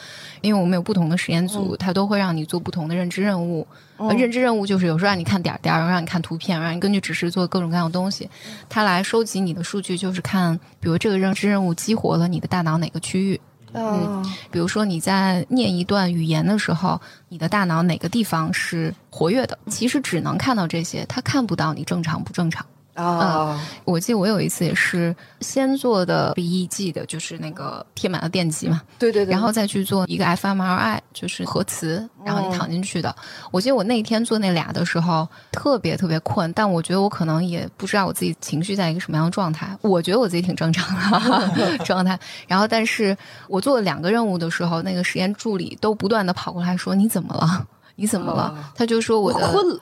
[0.43, 3.67] 因为我们有不同的实验组，它都会让你做不同的认知任务。
[3.97, 8.29] 呃认知任务就是有时候让你看点儿点儿，让你看图片，让你根据指示做各种各样的东西。
[8.69, 13.41] 它来收集你的数据，就是看，比如这个认知任务激活了你的大脑哪个区域。
[13.73, 19.59] 嗯比如说你在念一段语言的时候，你的大脑哪个地方是活跃的？
[19.71, 22.67] 其实只能看到这些，它看不到你正常不正常。
[22.97, 33.15] 啊，我记得我有一次也是先做的 BEG 的，就是那个贴满了电极嘛，对对对，然后再去做一个 fMRI，就是核磁，然后你躺进去的。
[33.51, 39.77] 我记得我那天做那俩的时候特别特别困，但我觉得我可能也不知道我自己情绪在一个什么样的状态。
[39.83, 42.19] 我觉得我自己挺正常的 状态。
[42.49, 43.17] 然后，但是
[43.49, 48.55] 我做了两个任务的时候，那个实验助理都不断的跑过来说：“你怎么了？”你怎么了？
[48.75, 49.81] 他就说我的困了，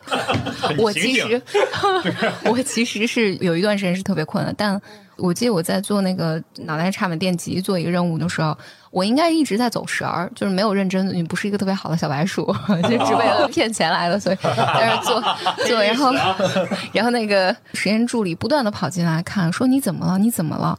[0.79, 1.42] 我其实
[2.46, 4.81] 我其实是有一段时间是特别困的，但
[5.16, 8.57] 我记得我在做那个脑袋插满电极做一个任务的时候，
[8.90, 12.44] 我应该一直在走神儿，就是没有认真，你不是一个特别好的小白鼠，
[12.83, 15.20] 就只为了骗钱来的，所以在那做
[15.66, 16.12] 做，然后
[16.92, 20.18] 然后那个实验助理不断的跑进来看，说你怎么了？
[20.18, 20.79] 你怎么了？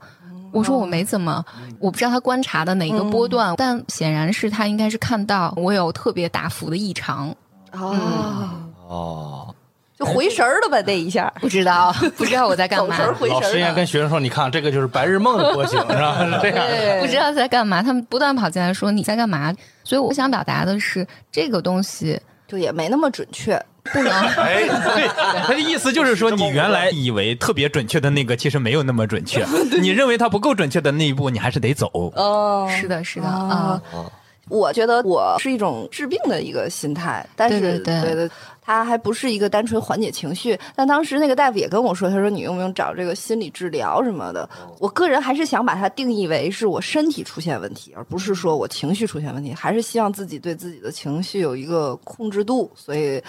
[0.56, 1.44] 我说我没怎么，
[1.80, 7.36] 我不知道他观察的哪个波段，但显然是他应该是看到我有特别大幅的异常，
[7.72, 8.56] 啊，
[8.88, 9.54] 哦，
[10.00, 10.82] 就回神儿了吧？
[10.88, 13.76] 那一下，不知道不知道我在干嘛走神，儿回老师应该神儿了。
[13.76, 16.18] 跟学生说：“你看，这个就是白日梦的波形，是吧？
[16.24, 16.68] 是这样。
[16.68, 23.62] 对不知道在干嘛，他们不断跑进来说你在干嘛，所以我想表达的是这个东西就也没那么准确。
[23.94, 25.08] 不能 哎，对，
[25.46, 29.46] 他的意思就是说，你原来以为特别准确的那个，其实没有那么准确。
[29.80, 31.90] 你认为它不够准确的那一步，你还是得走。
[32.16, 34.12] 哦是的，是的啊啊，
[34.50, 38.30] 我觉得我是一种治病的一个心态，但是对对对对
[38.62, 40.60] 它还不是一个单纯缓解情绪。
[40.76, 44.50] 但当时那个大夫也跟我说，他说你用不用找这个心理治疗什么的？
[44.80, 52.72] 我个人还是想把它定义为是我身体出现问题，而不是说我情绪出现问题，还是希望自己对自己的情绪有一个控制度。
[52.76, 53.22] 所以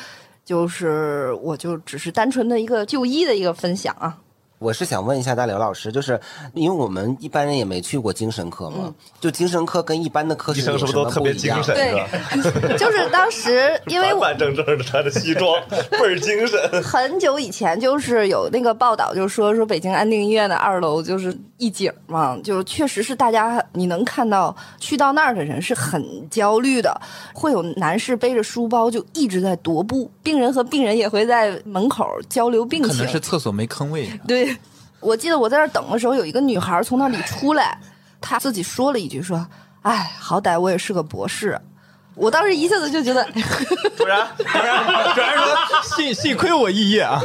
[0.46, 4.16] 就是我就只是单纯的一个就医的一个分享啊。
[4.58, 6.18] 我是想问一下大刘老师，就是
[6.54, 11.74] 因为我们一般人也没去过精神科嘛，就精神科跟一般的科室医生是不是都特别精神？
[11.74, 12.76] 对？
[12.78, 16.82] 就是当时因为我板板正正的穿着西装， 倍儿精神。
[16.82, 26.98] 很久以前就是有那个报道，就说说北京安定医院的二楼就是一景嘛，就确实是大家你能看到去到那儿的人是很焦虑的，
[27.34, 33.08] 会有男士背着书包就一直在踱步，病人和病人也会在门口交流病情可能。
[33.08, 34.08] 是厕所没坑位。
[34.26, 34.55] 对，
[35.00, 37.78] 我记得我在那等的时候，有一个女孩从那里出来，
[38.20, 39.46] 她自己说了一句说
[39.82, 41.60] ：“哎，好歹我也是个博士。”
[42.16, 43.22] 我当时一下子就觉得，
[43.96, 45.54] 不然不然不然说
[45.96, 47.20] 幸幸亏我肄业啊！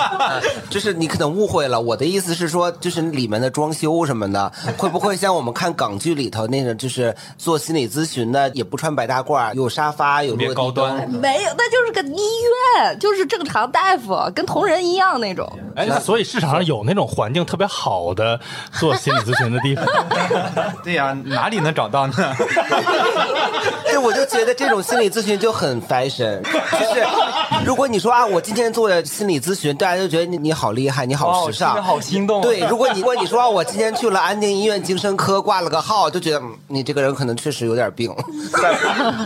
[0.70, 12.22] 就是你可能误会了，我的意思是说，就是里面的装修什么的，会不会像我们看港剧里头那种，就是做心理咨询的，也不穿白大褂，有沙发，有别落地高端 没有，那就是个医
[12.78, 15.46] 院，就是正常大夫，跟同仁一样那种。
[15.76, 18.40] 哎，那所以市场上有那种环境特别好的
[18.72, 19.84] 做心理咨询的地方。
[20.82, 22.14] 对呀、哪里能找到呢？
[23.90, 27.04] 对，我就觉得这种心理咨询就很 fashion，就是
[27.64, 38.14] 如果你说啊，我今天做的心理咨询，大家就觉得你你好厉害，你好时尚，好心动对，如果你如果你说啊我今天去了安定医院精神科挂了个号，就觉得嗯你这个人可能确实有点病。
[38.60, 38.74] 再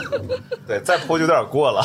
[0.67, 1.85] 对再泼就有点过了。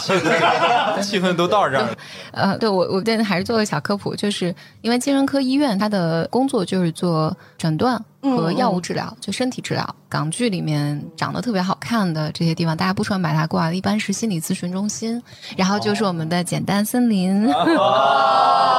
[1.02, 1.98] 气氛都到这儿了，
[2.32, 9.96] 呃，对我我对还是做个小科普，就是因为精神科医院它的工作就是做诊断和药物治疗，就身体治疗。
[10.08, 15.22] 港剧里面长得特别好看的这些地方，大家不穿白大褂，一般是心理咨询中心，
[15.58, 17.52] 然后就是我们的简单森林。
[17.54, 18.76] 哦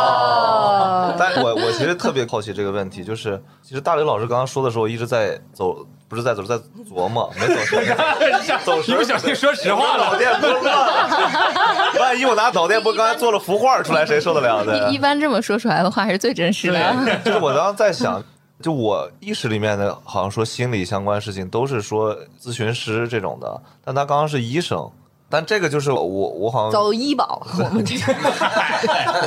[1.18, 6.54] 但我我其实特别好奇这个问题，就是其实大刘老师刚刚说的时候，一直在走，不是在走，在
[6.88, 7.84] 琢磨，没走神，
[8.64, 8.94] 走神。
[8.94, 10.04] 一不小心说实话了。
[10.04, 10.48] 脑电波
[12.00, 14.90] 万一我拿脑电波刚才做了幅画出来，谁受得了的？
[14.90, 17.20] 一般这么说出来的话还是最真实的。
[17.24, 18.22] 就是我刚刚在想，
[18.62, 24.90] 就我意识里面的，好像说心理相关事情都是说咨询师这种的，但他刚刚是医生，
[25.28, 27.94] 但这个就是我我好像走医保， 我们这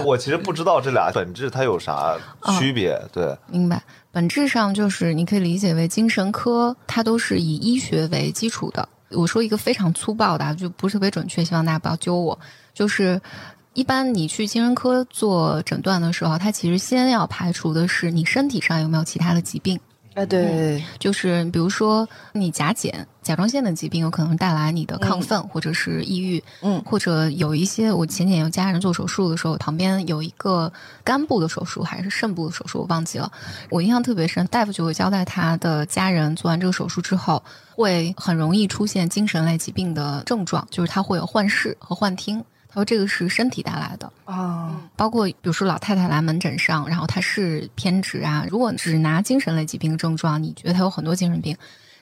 [0.04, 2.16] 我其实不知道这俩本质它有啥
[2.60, 3.36] 区别，对。
[3.48, 8.88] 明白，本质上就是你可以理解为精神科，它都是以医学为基础的。
[9.12, 12.38] 我说一个非常粗暴的啊，就不是特别准确，希望大家不要揪我。
[12.74, 13.22] 就是
[13.74, 19.80] 一般你去精神科做诊断的时候，他其实先要排除的是你身体上有没有其他的疾病。
[20.14, 30.72] 啊，对，就是比如说你甲减甲状腺的疾病，有可能带来你的亢奋、或者是抑郁，嗯或者有一些我前几年有家人做手术的时候，旁边有一个
[31.04, 33.32] 肝部的手术还是肾部的手术，我忘记了。
[33.72, 42.46] 我印象特别深，大夫就会交代他的家人做完这个手术之后，会很容易出现精神类疾病的症状，就是他会有幻视和幻听。
[42.74, 51.56] 他说这个是身体带来的，啊，包括比如说老太太来门诊上，然后她是偏执啊，如果只拿精神类疾病的症状，你觉得她有很多精神病，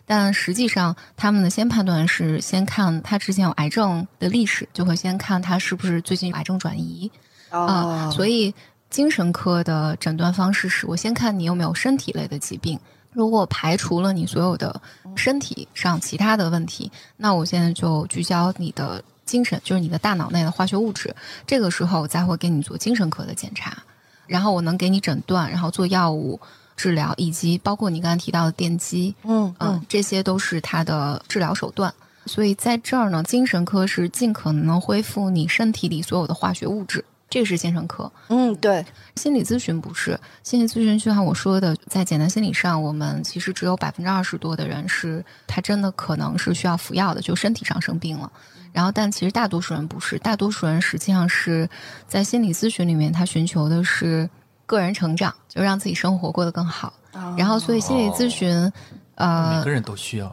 [0.05, 7.11] 但实际上他们的先判断是先看她之前有癌症的历史，就会先看她是不是最近有癌症转移
[7.49, 8.55] 啊、哦，所以
[8.89, 12.79] 精神科的诊断方式是我先看你有没有身体类的疾病。
[13.11, 14.81] 如果排除了你所有的
[15.17, 21.15] 身体上其他的问题，那我现在就聚焦你的精神，就是你的大脑内的化学物质。
[21.45, 23.83] 这个时候我才会给你做精神科的检查，
[24.27, 26.39] 然后我能给你诊断，然后做药物
[26.75, 31.93] 治疗，以及包括你刚才提到的电击，嗯嗯，这些都是它的治疗手段。
[32.25, 38.11] 所以在这儿呢，精神科是尽可能恢复你身体里所有的化学物质，这个是精神科。
[38.29, 48.31] 嗯，对，心理咨询不是，心理咨询就像我说的，在简单心理上，我们其实只有百分之二十多的人是他真的可能是需要服药的，就身体上生病了。
[48.73, 51.69] 然后，但其实大多数人不是，大多数人实际上是
[52.07, 54.29] 在心理咨询里面，他寻求的是
[54.65, 56.93] 个人成长，就让自己生活过得更好。
[57.37, 58.71] 然后，所以心理咨询，
[59.15, 60.27] 呃每个，人都需要。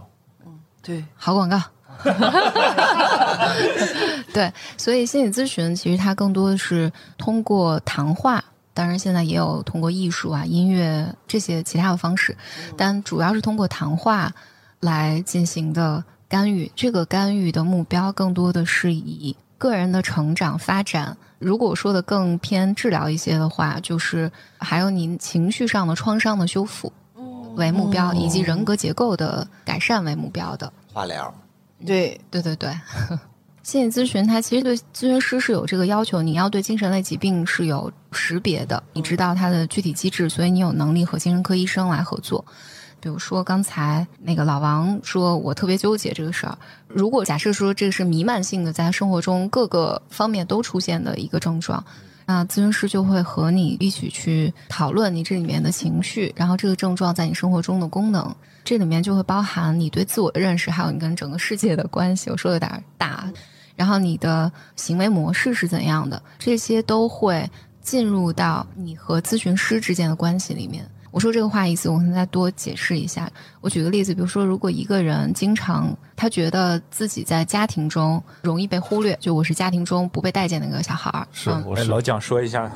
[0.46, 1.60] 嗯对，好广告。
[4.32, 12.36] 对，所以心理咨询其实它更多的是通过谈话，当然现在也有通过艺术啊、音乐这些其他的方式，
[12.76, 14.32] 但主要是通过谈话
[14.78, 16.70] 来进行的干预。
[16.76, 21.16] 这个干预的目标更多的是以个人的成长发展。
[21.38, 26.92] 如果说的更偏治疗一些的话，就是还有您情绪上的创伤的修复
[27.54, 30.72] 为目标，以及人格结构的改善为目标的。
[30.92, 31.32] 化疗，
[31.86, 32.72] 对，对对对，
[33.62, 42.44] 心理咨询它其实对咨询师是有这个要求，你要对精神类疾病是有识别的，你知道它的具体机制，所以你有能力和精神科医生来合作。
[43.00, 46.58] 比如说刚才那个老王说，我特别纠结这个事儿。
[46.88, 51.84] 如果假设说这是弥漫性的，在生活中各个方面都出现的一个症状，
[52.26, 58.34] 那咨询师就会和你一起去讨论你这里面的情绪，然后这个症状在你生活中的功能，
[58.64, 62.30] 这里面就会包含你对自我的认识，还有你跟整个世界的关系。
[62.30, 63.30] 我说的有点大，
[63.76, 67.48] 然后你的行为模式是怎样的，这些都会
[67.80, 70.86] 进入到你和咨询师之间的关系里面。
[71.10, 73.30] 我说这个话意思，我可能再多解释一下。
[73.60, 82.66] 我举个例子，比如说，如果一个人经常他觉得自己在家庭中容易被忽略，就我是家庭中不被待见的那个小孩儿，是嗯哎我是老蒋说一下，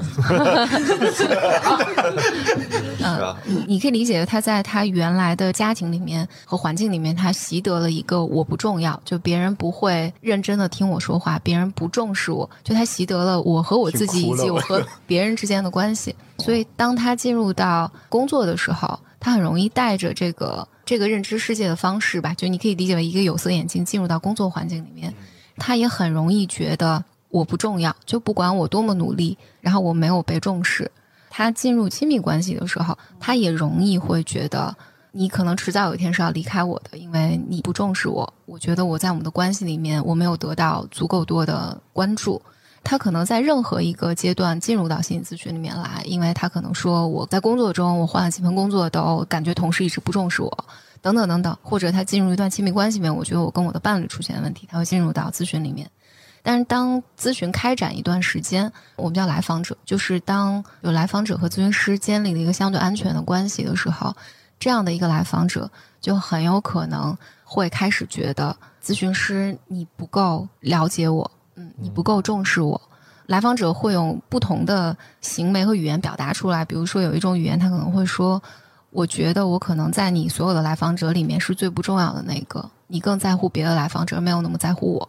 [3.02, 16.14] 嗯，你你可以理解他在他原来的家庭里面和环境里面，他习得了一个我不重要，就别人不会认真的听我说话，别人不重视我，就他习得了我和我自己以及我和 别人之间的关系。
[16.38, 25.14] 所以当他进入到工作的时候，他很容易带着这个这个认知世界的方式吧，就你可以理解为一个有色眼镜进入到工作环境里面，
[25.56, 30.90] 他也很容易觉得我不重要，就不管我多么努力，然后我没有被重视。
[31.30, 34.76] 他进入亲密关系的时候，他也容易会觉得
[35.12, 38.30] 你可能迟早有一天是要离开我的，因为你不重视我。
[38.44, 42.42] 我觉得我在我们的关系里面，我没有得到足够多的关注。
[42.84, 50.64] 他可能在任何一个阶段进入到心理咨询里面来，因为他可能说我在工作中我换了几份工作都感觉同事一直不重视我，
[51.00, 55.88] 等等等等，或者他进入一段亲密关系里面，我觉得我跟我的伴侣出现问题，他会进入到咨询里面。
[56.42, 64.12] 但是当咨询开展一段时间，我们叫来访者，就是当有来访者和咨询师建立了一个相对安全的关系的时候，
[64.58, 65.70] 这样的一个来访者
[66.00, 72.80] 就很有可能会开始觉得咨询师你不够了解我，嗯，你不够重视我。
[73.26, 78.42] 来访者会用不同的行为和语言表达出来，比如说有一种语言，他可能会说
[78.90, 85.08] ：“我觉得我可能在你所有的来访者里面是最不重要的那个，你更在乎别的来访者，没有那么在乎我。”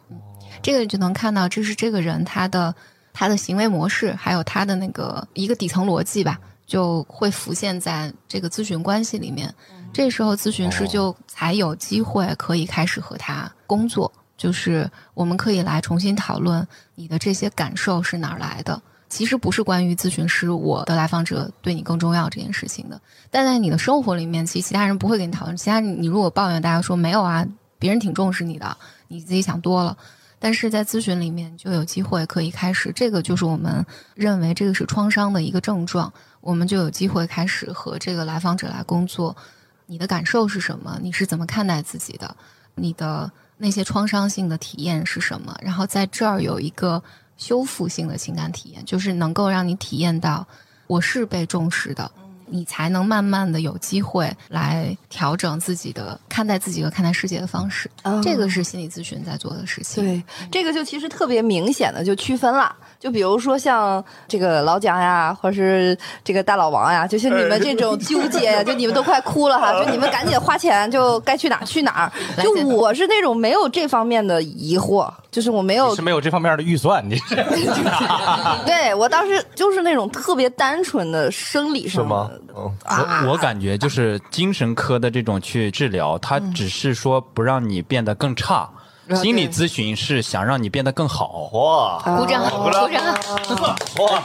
[0.61, 2.73] 这个就能看到，这是这个人他的
[3.11, 9.53] 他的行为模式，还有他的那个一个底层逻辑吧，就会浮现在这个咨询关系里面。
[9.91, 18.81] 这时候，咨询师就才有机会可以开始和他工作，就是我们可以来重新讨论你的这些感受是哪儿来的。
[19.09, 25.55] 其实不是关于咨询师我的来访者对你更重要这件事情的，但在你的生活里面，其实其他人不会跟你讨论。
[25.55, 27.45] 其他你如果抱怨，大家说没有啊，
[27.77, 28.75] 别人挺重视你的，
[29.09, 29.95] 你自己想多了。
[30.39, 36.11] 但是在咨询里面就有机会可以开始，这个就是我们认为这个是创伤的一个症状，
[36.41, 39.35] 我们就有机会开始和这个来访者来工作。
[39.85, 40.97] 你的感受是什么？
[41.03, 42.35] 你是怎么看待自己的？
[42.73, 43.31] 你的
[43.63, 45.57] 那些创伤性的体验是什么？
[45.61, 47.01] 然后在这儿有一个
[47.37, 50.45] 修复性的情感体验，就是能够让你体验到
[50.85, 52.11] 我是被重视的。
[52.45, 57.89] 你才能慢慢的有机会来调整自己的看待自己和看待世界的方式。
[58.03, 60.03] 哦这个是心理咨询在做的事情。
[60.03, 62.75] 对，这个就其实特别明显的就区分了。
[63.03, 72.41] 就比如说像这个老蒋呀，或者是这个大老王呀，就像你们这种 纠结呀，就你们都快哭了哈，就你们赶紧花钱，就该去哪儿去哪儿。
[72.41, 77.35] 就我是那种没有这方面的疑惑，就是我没有是没有这方面的预算，你是
[78.65, 82.53] 对我当时就是那种特别单纯的生理上是吗的？
[82.55, 88.69] 我我感觉就是精神科的这种去治疗，它只是说不让你变得更差。
[88.71, 88.79] 嗯
[89.21, 91.49] 心理咨询是想让你变得更好。
[91.53, 92.83] 哇鼓掌，鼓掌！
[93.99, 94.23] 哇，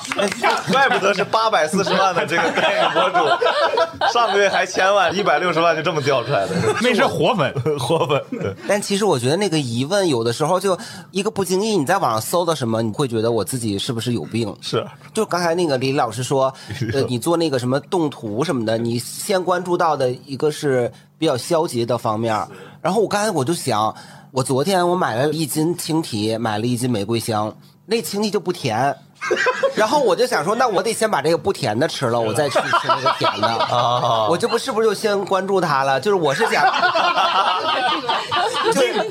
[0.70, 8.56] 怪不得是八百四十万的这个代言博主，上个月还千万，一百六十万就这么掉出来的， 那是活粉， 活粉。
[8.68, 10.78] 但其实我觉得那个疑问有的时候就
[11.10, 14.54] 一个不经意，你在网上搜到什么，你会觉得我自己是不是有病？
[14.60, 16.54] 是，就刚才那个李老师说，
[16.92, 22.32] 呃， 你做那个什么动图什么的，你先关注到的一个是比较消极的方面，
[22.80, 23.94] 然后我刚才我就想，
[24.30, 27.56] 我昨天我买了一斤青提，买了一斤玫瑰香，
[27.86, 28.94] 那青提就不甜。
[29.74, 33.48] 然后我就想说，那我得先把这个不甜的吃了，我再去吃那个甜的。
[33.48, 36.00] 啊 我这不是不是就先关注他了？
[36.00, 36.64] 就是我是想，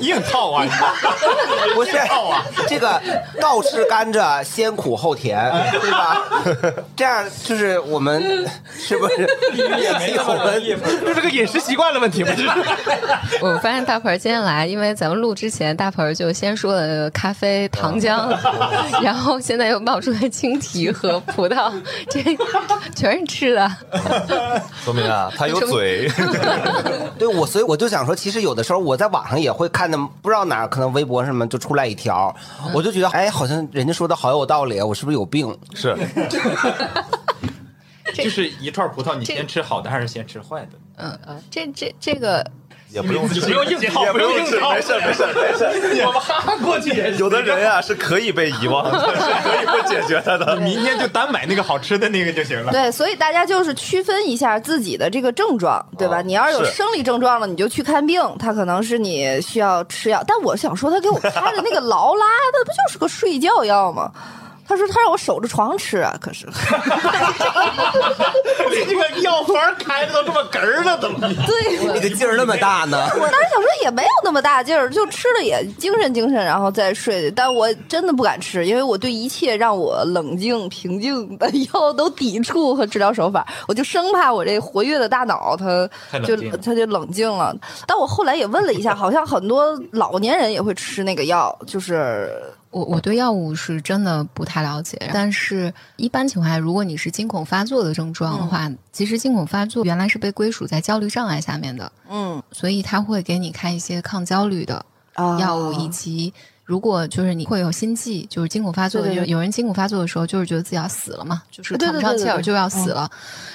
[0.00, 0.64] 硬套啊！
[1.74, 1.92] 不是
[2.68, 3.00] 这个
[3.40, 5.50] 倒吃甘蔗，先苦后甜，
[5.80, 6.22] 对吧？
[6.96, 10.76] 这样就是我们是不是也没有问题？
[11.04, 12.48] 就是个饮食习惯的问题不，是。
[13.40, 18.28] 我发现大盆今天来，因为咱们录之前，大盆就先说了咖啡、糖浆，
[19.02, 21.72] 然后现在又冒出来青提和 葡萄，
[22.10, 22.22] 这
[22.94, 23.70] 全是吃的。
[24.84, 26.10] 说明啊，他有嘴。
[27.18, 32.34] 对我，所以我就想说，其实有的时候我在网上也会看的，不知道哪儿可能微博什么就出来一条，
[32.74, 35.56] 我就觉得哎，好像人家说的好有道理，我是不是有病？
[35.74, 35.96] 是，
[38.14, 40.70] 就是一串葡萄，你先吃好的还是先吃坏的？
[40.96, 42.44] 嗯嗯，这这这个
[42.90, 46.02] 也不用 不用硬套也不用治，不用硬套没事没事没事。
[46.06, 50.56] 我们哈哈过去也有的人呀是可以被遗忘的， 是可以不解决他的。
[50.56, 52.72] 明天就单买那个好吃的那个就行了。
[52.72, 56.18] 对，所以大家就是区分一下自己的这个症状，对吧？
[56.18, 60.22] 哦你要是有生理症状了，你就去看病，他可能是你需要吃药。
[60.26, 64.10] 但我想说，他给我开的那个劳拉，那不就是个睡觉药吗？
[64.68, 66.46] 他说他让我守着床吃啊，可是
[68.70, 71.18] 你这个药方开的都这么哏儿了，怎么？
[71.46, 73.08] 对，你的劲儿那么大呢？
[73.14, 77.30] 我当时想说也没有那么大劲儿，就吃了也精神精神，然后再睡。
[77.30, 85.88] 但我真的不敢吃，因为我对一切让我冷静平静的 药都抵触和治疗手法，我就生怕我这活跃的大脑它
[86.26, 87.56] 就它就冷静了。
[87.86, 92.30] 但我后来也问了一下，好像很多老年人也会吃那个药，就是
[92.78, 102.40] 我我对药物是真的不太了解，但是一般情况下，如果你是惊恐发作的症状的话，其实惊恐发作原来是被归属在焦虑障碍下面的，嗯。
[102.52, 105.88] 所以他会给你开一些抗焦虑的啊药物，以。
[105.88, 106.32] 及
[106.64, 113.10] 如果就是你会有心悸，就是惊恐发作，有有人惊恐发作的时候，就是觉得自己要死了嘛，就是对喘不上气儿就要死了，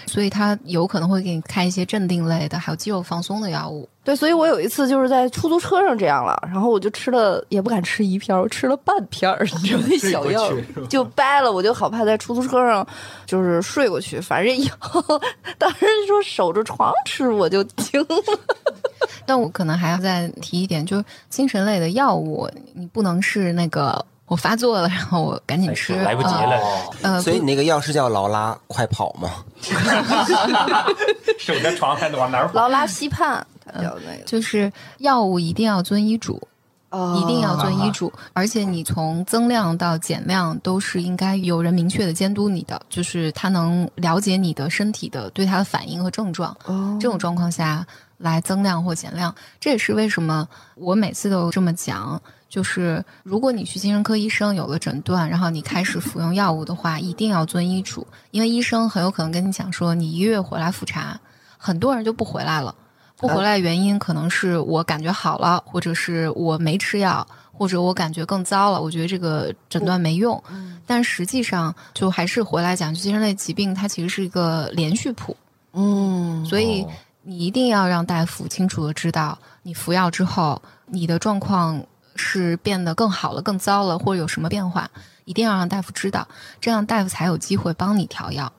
[0.07, 3.88] 所以他有可能会给你开一些镇定类的，还有肌肉放松的药物。
[4.04, 10.51] 对，所以我有一次就是在出租车上这样了，然后我就吃了，也不敢吃一片儿，我吃了半片儿，你知道那小药
[10.89, 12.86] 就掰了，我就好怕在出租车上
[13.26, 14.20] 就是睡过去。
[14.20, 15.01] 反正以后
[15.58, 18.08] 当时说守着床吃，我就惊了。
[19.26, 26.59] 但我可能还要再提一点，就是精神类的药物，你不能是那个我发作了，然后我赶紧吃，来不及了，
[27.03, 29.30] 呃，所以你那个药是叫劳拉快跑吗？
[31.39, 32.53] 守着床还往哪儿跑？
[32.53, 36.41] 劳拉西泮，它叫那个，就是药物一定要遵医嘱，
[36.89, 46.55] 哦一定要遵医嘱， 而且你从增量到减量都是应该有人明确的监督你的，就是他能了解你的身体的对它的反应和症状。
[46.65, 47.86] 哦这种状况下
[48.17, 52.19] 来增量或减量，这也是为什么我每次都这么讲。
[52.54, 61.20] 就是如果你去精神科医生有了诊断，然后你开始服用药物的话，一定要遵医嘱，因为医生很有可能跟你讲说，你一月回来复查，
[61.58, 62.76] 很多人就不回来了。
[63.18, 70.39] 不回来的原因可能是我感觉好了，或者是我没吃药，或者我感觉更糟了，我觉得这个诊断没用。
[70.86, 75.36] 但实际上，就还是回来讲，就精神类疾病它其实是一个连续谱，
[75.72, 76.86] 嗯所以
[77.24, 81.84] 你一定要让大夫清楚的知道，你服药之后你的状况
[82.16, 84.89] 是变得更好了、更糟了，或者有什么变化，
[85.26, 86.28] 一定要让大夫知道，
[86.59, 88.51] 这样大夫才有机会帮你调药。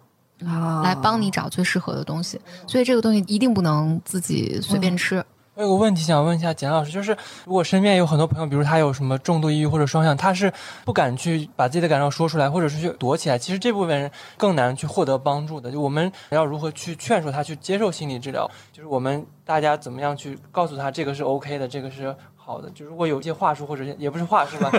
[0.45, 5.25] 啊来帮你找最适合的东西，所以这个东西一定不能自己随便吃。
[5.55, 10.53] 我有个问题想问一下简老师，就是如果身边有很多朋友，比如他有什么重度抑郁或者双向，他是
[10.85, 15.71] 不敢去把自己的感受说出来，或者是去躲起来，其实这部分人更难去获得帮助的。
[15.71, 18.51] 就我们要如何去劝说他去接受心理治疗？
[18.73, 22.15] 就是我们大家怎么样去告诉他这个是 OK 的，这个是
[22.45, 22.69] 好的。
[22.71, 24.71] 就如果有一些话术或者也不是话术吧，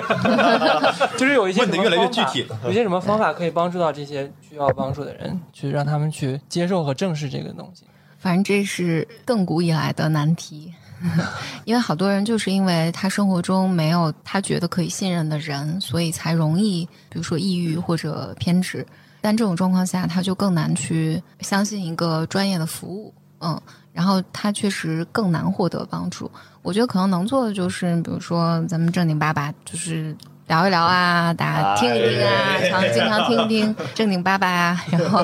[1.17, 7.85] 就是有一些问得越来越具体了有些什么方法可以帮助到这些需要帮助的人，去让他们去接受和正视这个东西。
[8.19, 10.73] 反正这是亘古以来的难题，
[11.65, 18.85] 因为好多人就是因为他生活中没有他觉得可以信任的人，所以才容易，比如说抑郁或者偏执。
[19.21, 23.59] 但这种状况下，他就更难去相信一个专业的服务，嗯，
[23.91, 26.29] 然后他确实更难获得帮助。
[26.65, 35.23] 我觉得可能能做的就是，比如说咱们正经八百，就是聊一聊啊，大家听一听啊，常经常听一听正经八百啊，然后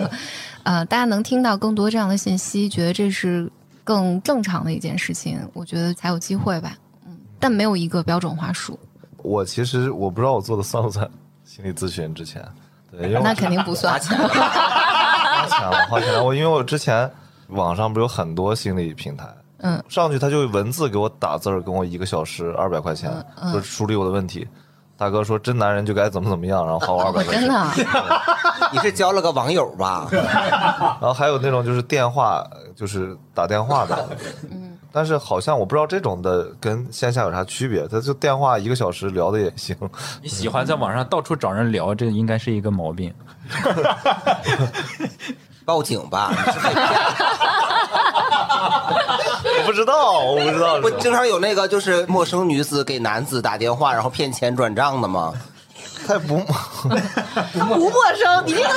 [0.61, 3.51] 呃，大家能听到更多这样的信息，觉得这是
[3.83, 6.77] 更正常的一件事情，我觉得才有机会吧。
[7.07, 8.79] 嗯，但没有一个标准话术，
[9.17, 11.09] 我其实我不知道我做的算不算
[11.43, 12.39] 心理咨询之前，
[12.91, 13.93] 对，因为那肯定不算。
[13.93, 14.27] 花钱了，
[15.89, 16.23] 花钱了。
[16.23, 17.09] 我因为我之前
[17.47, 19.25] 网上不是有很多心理平台，
[19.61, 24.47] 嗯，上去他就文字给我打字儿，跟我一个小时二百块钱，嗯说梳理我的问题。
[24.97, 27.41] 大哥说真男人就该怎么怎么样，然后花我二百块钱。
[27.41, 27.73] 真的啊，
[28.71, 30.07] 你是交了个网友吧？
[30.11, 32.43] 然后还有那种就是电话，
[32.75, 34.07] 就是打电话的，
[34.51, 39.75] 嗯，但是好像我不知道这种的跟线下有啥区别，他就电话一个小时聊的也行。
[40.21, 43.11] 你喜欢在网上到处找人聊，这应该是一个毛病。
[45.65, 46.31] 报警吧！
[49.71, 50.81] 不知道， 我不知道。
[50.81, 55.33] 不经常有那个就是陌生女子给男子打电话，然后骗钱转账的吗？
[56.05, 58.69] 他也不不陌生，你这个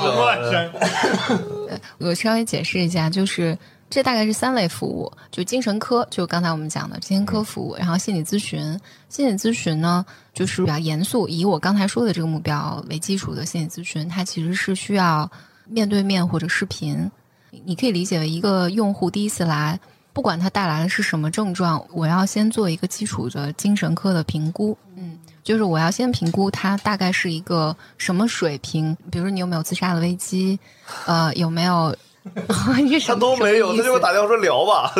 [0.00, 3.56] 说陌生 我稍微解释一下，就是
[3.90, 8.78] 这大概是三类服务，就精神科，就刚才我们讲的精神科服务，然后心理咨询。
[9.08, 10.04] 心理咨询呢，
[10.34, 15.30] 就是比较严肃，以我刚才说的这个目标为基础的心理咨询，它其实是需要
[15.66, 17.10] 面对面或者视频。
[17.50, 19.78] 你你可以理解为一个用户第一次来，
[20.18, 24.76] 不管它带来的是什么症状，我要先做一个基础的精神科的评估。
[24.96, 30.58] 嗯，就是我要先评估它大概是一个什么水平，比如说你有没有自杀的危机，
[31.06, 31.94] 呃，有没有。
[32.48, 34.92] 他么都没有，他就给我打电话说聊吧。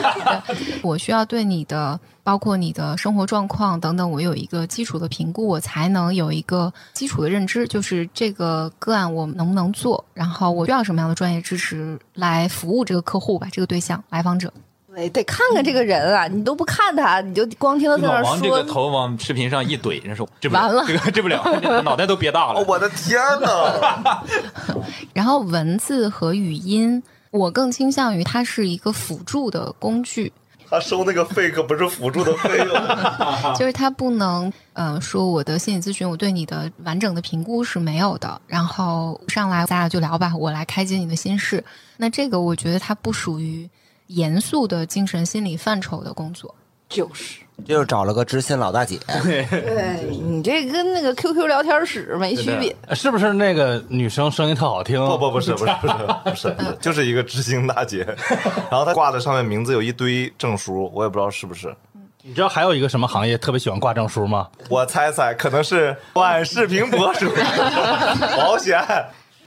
[0.82, 14.52] 我需要对你的，包括你的生活状况等等，我有一个基础的评估，我才能有一个基础的认知，就是这个个案我能不能做，然后我需要什么样的专业知识来服务这个客户吧，这个对象来访者。
[14.96, 22.60] 对，得看看这个人啊，你都不看他，你就光听他在那儿老王这个说，头往视频上一怼，人说治不了，完了这个治不了，脑袋都憋大了。
[22.60, 24.24] 哦我的天哪！
[25.12, 30.32] 然后文字和语音，我更倾向于它是一个辅助的工具，
[30.70, 32.68] 他收那个费可不是辅助的费用。
[33.54, 38.40] 就是他不能，呃，说我的心理咨询，我对你的完整的评估是没有的。
[38.46, 41.62] 然后上来咱俩就聊吧，我来开解你的心事。
[41.98, 43.68] 那这个我觉得它不属于
[44.08, 46.54] 严肃的精神心理范畴的工作。
[46.88, 52.74] 就是，就是找了个知心老大姐， 对你这跟那个 QQ 聊天室没区别。
[52.94, 55.04] 是不是那个女生声音特好听？
[55.04, 58.06] 不不不是不是 不是不是不是，就是一个知心大姐，
[58.70, 61.74] 然后她挂在上面名字有一堆证书，我也不知道是不是。
[62.22, 64.48] 你知道还有一个什么行业特别喜欢挂证书吗？
[64.68, 67.28] 我猜猜，可能是短视频博主、
[68.36, 68.80] 保险。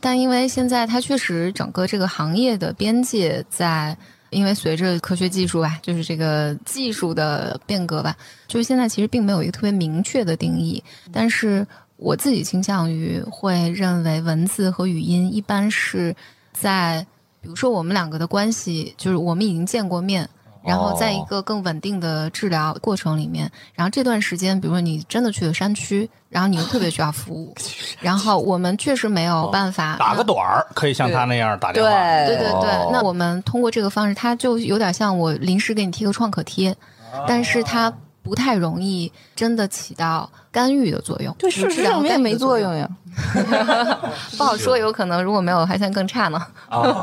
[0.02, 3.98] 但因为现在它确实整个这个行业的边界在，
[4.30, 8.16] 因为随着科学技术吧，就是这个技术的变革吧，
[8.48, 10.84] 就是现在其实并没有一个特别明确的定义。
[11.12, 11.66] 但是
[11.98, 16.16] 我自己倾向于会认为文字和语音一般是
[16.54, 17.06] 在，
[17.42, 20.30] 比如说我们两个的关系，就是我们已经见过面。
[20.64, 27.56] 然后在一个更稳定的治疗过程里面，然后这段时间，比如说你真的去了山区，然后你又特别需要服务，
[28.02, 31.90] 然后我们确实没有办法打个短儿可以像他那样打电话。
[31.90, 36.76] 对对对，哦那我们通过这个方式，他就有点像我临时给你贴个创可贴，
[37.28, 37.92] 但是他
[38.22, 41.34] 不太容易真的起到干预的作用。
[41.38, 42.90] 对，事实证明也没作用 呀。
[44.38, 46.40] 不好说，有可能如果没有还算更差呢。
[46.70, 47.02] 啊，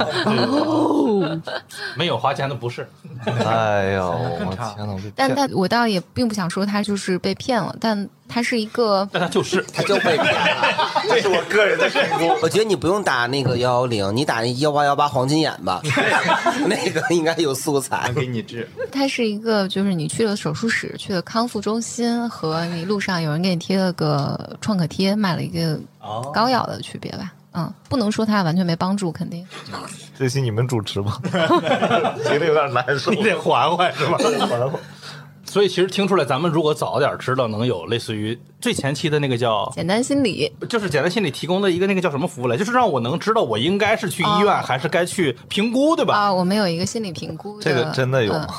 [1.97, 2.89] 没有花钱的不是。
[3.25, 4.97] 哎呦，我天哪！
[5.15, 11.03] 但骗但我倒也并不想说他就是被骗了，但他是一个但他就是 他就被骗了。
[11.09, 12.39] 这是我个人的评估。
[12.43, 15.81] 我觉得你不用打那个幺幺零，你打那幺八幺八黄金眼吧，
[16.67, 18.13] 那个应该有素材。
[18.15, 25.79] 给你治，它是一个，就是你去了手术室、去了康复中心，和你路上有人给你贴了个创可贴，卖了一个
[26.33, 27.33] 膏药的区别吧。
[27.59, 29.47] 嗯，不能说它完全没帮助，肯定。
[30.19, 31.19] 这期你们主持吧，
[32.25, 33.11] 觉得有点难受。
[33.11, 34.19] 你得缓缓是吧？
[34.19, 34.81] 缓缓
[35.47, 46.15] 所以其实听出来，咱们如果早点知道，能有类似于最前期的那个叫，简单心理，就是简单心理提供的一个那个叫什么服务来，就是让我能知道我应该是去医院、哦还是该去评估，对吧？
[46.15, 48.47] 啊，我们有一个心理评估，这个真的有嗯吗？
[48.51, 48.55] 哦，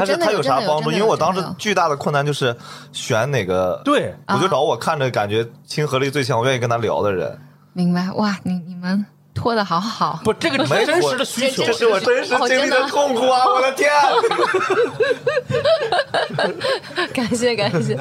[0.00, 0.90] 它是它真的有，啥帮助？
[0.90, 2.56] 因为我当时巨大的困难就是
[2.92, 7.38] 选哪个，对，我就找我看着感觉亲和力最强，我愿意跟他聊的人。
[7.72, 13.44] 明白哇，你你们拖的好好，不，这个没真实的需求这，是我真实经历的痛苦啊！
[13.46, 13.90] 我的天！
[17.14, 17.98] 感谢感谢，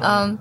[0.00, 0.38] 嗯。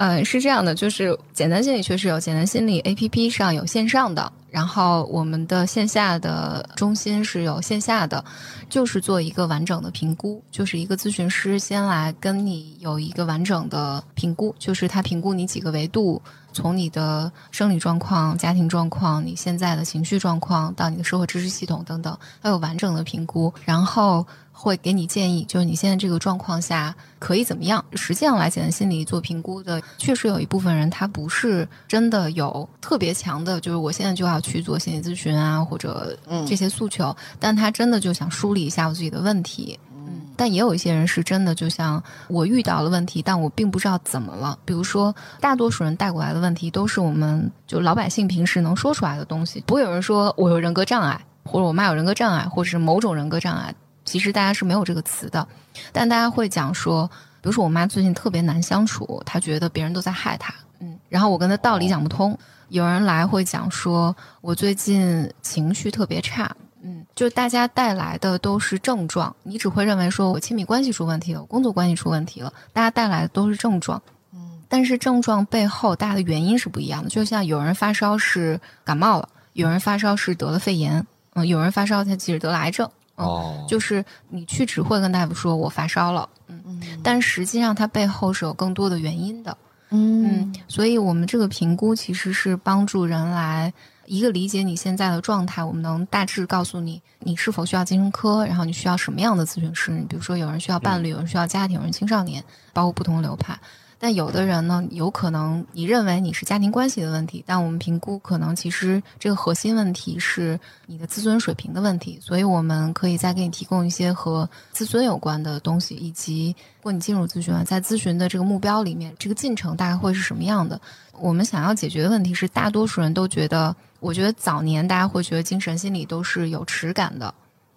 [0.00, 8.24] 嗯，是这样的，就是简单心理确实有简单心理 APP 上有线上的，然后我们的线下的中心是有线下的，
[8.70, 24.26] 就是做一个完整的评估，就是一个咨询师先来跟你有一个完整的评估，就是他评估你几个维度，从你的生理状况、家庭状况、你现在的情绪状况到你的社会支持系统等等，他有完整的评估，然后
[24.60, 27.82] 会给你建议，就是你现在这个状况下可以怎么样。
[27.94, 36.14] 实际上来简单心理做评估的，确实有一部分人他不是真的有特别强的，就是我现在就要去做心理咨询啊，或者
[36.46, 39.80] 这些诉求，但他真的就想梳理一下我自己的问题。
[39.94, 44.58] 嗯，但也有一些人是真的，就像我遇到了问题，但我并不知道怎么了。
[44.66, 53.74] 比如说，大多数人带过来的问题都是我们就老百姓平时能说出来的东西，不会有人说我有人格障碍，或者我妈有人格障碍，或者是某种人格障碍。
[54.10, 55.46] 其实大家是没有这个词的，
[55.92, 57.08] 但大家会讲说，
[57.40, 62.36] 比如说我妈最近特别难相处，她觉得别人都在害她，嗯，然后我跟她道理讲不通。
[62.70, 66.50] 有人来会讲说，我最近情绪特别差，
[66.82, 74.02] 嗯，就大家带来的都是症状，你只会认为说我亲密关系出问题了，我工作关系出问题了，大家带来的都是症状，
[74.32, 77.08] 嗯，但是症状背后大家的原因是不一样的。
[77.08, 82.88] 就像有人发烧是感冒了，有人发烧是得了肺炎，嗯，有人发烧他其实得了癌症，
[83.20, 89.56] 嗯，哦，就是你去只会跟大夫说我发烧了，嗯，但实际上它背后是有更多的原因的，
[89.90, 93.72] 嗯，所以我们这个评估其实是帮助人来
[94.06, 99.92] 一个理解你现在的状态，我们能大致告诉你你是否需要精神科，然后你需要什么样的咨询师。
[99.92, 102.42] 你比如说，有人需要伴侣，有人需要家庭，有人青少年，
[102.72, 103.56] 包括不同流派。
[104.02, 120.80] 但有的人呢，有可能你认为你是家庭关系的问题，但我们评估可能其实这个核心问题是你的自尊水平的问题，所以我们可以再给你提供一些和自尊有关的东西，以及如果你进入咨询了，在咨询的这个目标里面，这个进程大概会是什么样的？
[121.12, 127.34] 我们想要解决的问题是，大多数人都觉得，我觉得早年大家会觉得精神心理都是有耻感的，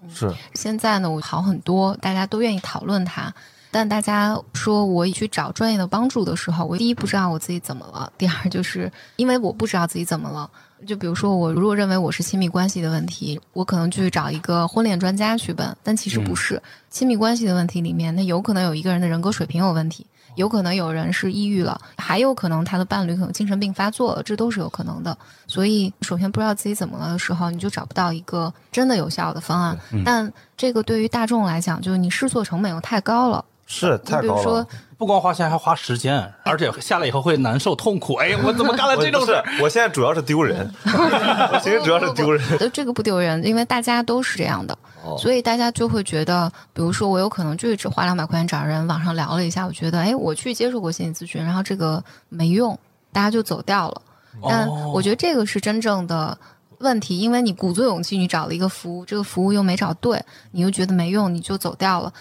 [0.07, 3.33] 是现在呢，我好很多，大家都愿意讨论它。
[3.73, 10.47] 但大家说我去找专业的帮助的时候，我第一不知道我自己怎么了，第二就是因为我不知道自己怎么了。
[10.85, 16.61] 就比如说，我如果认为我是亲密关系的问题，我可能去找一个婚恋专家去问，但其实不是
[16.91, 20.05] 亲密关系的问题里面，那有可能有一个人的人格水平有问题，
[20.35, 25.17] 有可能有人是抑郁了，还有可能他的伴侣可能精神病发作了，这都是有可能的。
[25.47, 29.79] 所以，首先不知道自己怎么了的时候，你就找不到一个真的有效的方案。
[30.03, 33.43] 但这个对于大众来讲，就是你试错成本又太高了。
[33.73, 34.67] 是太高了，比如说，
[34.97, 38.13] 不光花钱，还花时间，而且下来以后会难受、痛苦。
[38.15, 39.33] 哎，我怎么干了这种事？？
[39.61, 42.41] 我现在主要是丢人， 我其实主要是丢人。
[42.59, 52.77] 呃，这个不丢人，因为大家都是这样的，哦所以大家就会觉得，比如说我有可能就是只花两百块钱找人网上聊了一下，我觉得，哎，我去接受过心理咨询，然后这个没用，
[53.11, 54.01] 大家就走掉了。
[54.47, 56.37] 但哦我觉得这个是真正的
[56.79, 62.11] 问题，因为你鼓足勇气，你找了一个服务，这个服务又没找对，你又觉得没用，你就走掉了。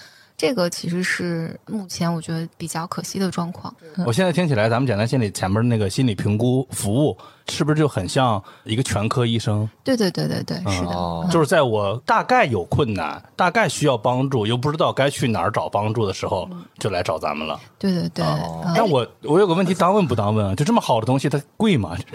[0.43, 3.72] 这个其实是目前我觉得比较可惜的状况。
[4.05, 7.16] 我现在听起来，咱们简单心理前面那个心理评估服务，
[7.49, 9.70] 是不是就很像一个全科医生？
[9.84, 10.88] 对对对对对，是的。
[10.88, 17.61] 哦就是在我大概有困难、大概需要帮助，又不知道该去哪儿找帮助的时候，就来找咱们了。
[17.78, 20.57] 对对对，嗯但我我有个问题，当问不当问啊？
[20.57, 21.97] 就这么好的东西，它贵吗？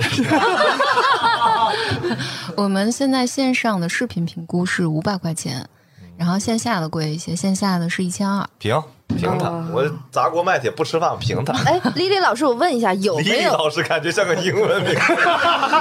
[2.58, 5.66] 我们现在线上的视频评估是五百块钱，
[6.18, 8.48] 然后线下的贵一些，线下的是一千二。
[8.58, 8.82] 平
[9.16, 11.54] 平他，我砸锅卖铁不吃饭，平他。
[11.64, 14.94] 哎，李李老师，我问一下，有李李没有老师感觉像个英文名，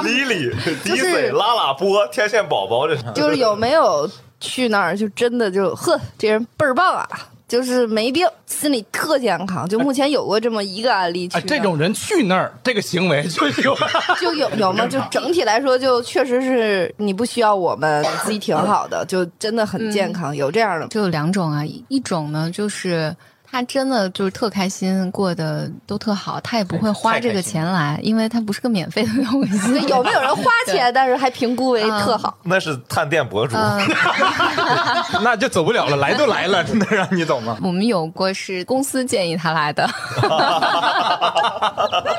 [0.04, 4.08] 李李、 迪水、拉拉波、天线宝宝，这是就是有没有
[4.38, 7.08] 去那儿就真的就呵，这人倍儿棒啊，
[7.48, 9.68] 就是没病，心理特健康。
[9.68, 13.76] 就目前有过这么一个案例这种人去那儿，这个行为就有。
[14.20, 14.86] 就有有吗？
[14.86, 20.34] 就整体来说，就确实是你不需要我们，你自己挺好的，就真的很健康。
[20.34, 23.14] 有这样的，就有两种啊，一一种呢就是
[23.50, 29.74] 他真的就是特开心，过得都特好，他也不会花这个钱来，因为他不是个免费的东西。
[29.88, 32.36] 有没有人花钱，但是还评估为特好？
[32.42, 33.56] 那是探店博主。
[33.56, 33.80] 嗯，
[35.22, 37.56] 那就走不了了，来都来了，真的让你走吗？
[37.62, 39.88] 我们有过是公司建议他来的，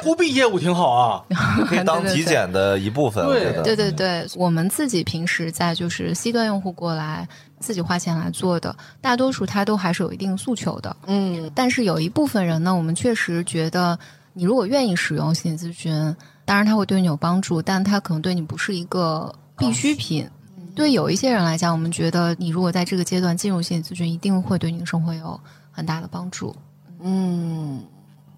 [0.01, 1.21] 忽必业务挺好啊，
[1.67, 3.25] 可以当体检的一部分。
[3.63, 7.27] 对对对，我们自己平时在就是 C 端用户过来
[7.59, 10.95] 自己花钱来做的，大多数他都还是有一定诉求的。
[11.05, 13.97] 嗯，但是有一部分人呢，我们确实觉得，
[14.33, 20.29] 你如果愿意使用心理咨询，当然他会对你有帮助，但他可能对你不是一个必需品。
[20.75, 25.39] 对有一些人来讲，我们觉得你如果在这个阶段进入心理咨询，一定会对你的生活有
[25.71, 26.55] 很大的帮助。
[27.01, 27.83] 嗯，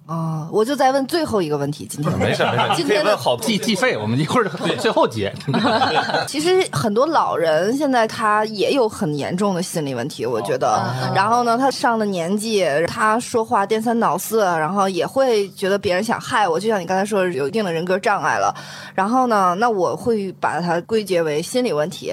[0.10, 4.50] 哦，我就再问最后一个问题，今天没事没事，你可以今天的问好多计计费，我们一会儿
[4.80, 5.32] 最后结。
[6.28, 10.84] 其实很多老人现在他也有很严重的心理问题，我觉得。
[11.14, 18.52] 然后呢，他上了年纪，他说话颠三倒四，然后也会觉得别人想害我，就像你刚才说的，有一定的人格障碍了。
[18.96, 22.12] 然后呢，那我会把它归结为心理问题。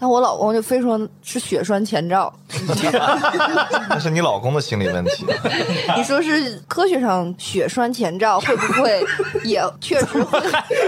[0.00, 2.32] 但我老公就非说是血栓前兆，
[3.88, 5.26] 那是你老公的心理问题。
[5.96, 9.04] 你说是科学上血栓前兆会不会
[9.42, 10.40] 也 确实会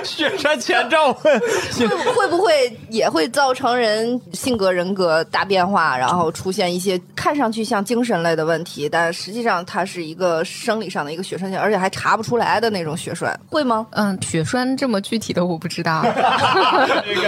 [0.04, 13.84] 血栓前兆问，会会不会也会造成人性格人格大变化，然后出现一些看上去像精神类的问题，但实际上它是一个生理上的一个血栓性，而且还查不出来的那种血栓，会吗？
[13.90, 16.02] 嗯，血栓这么具体的我不知道，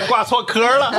[0.09, 0.93] 挂错科了。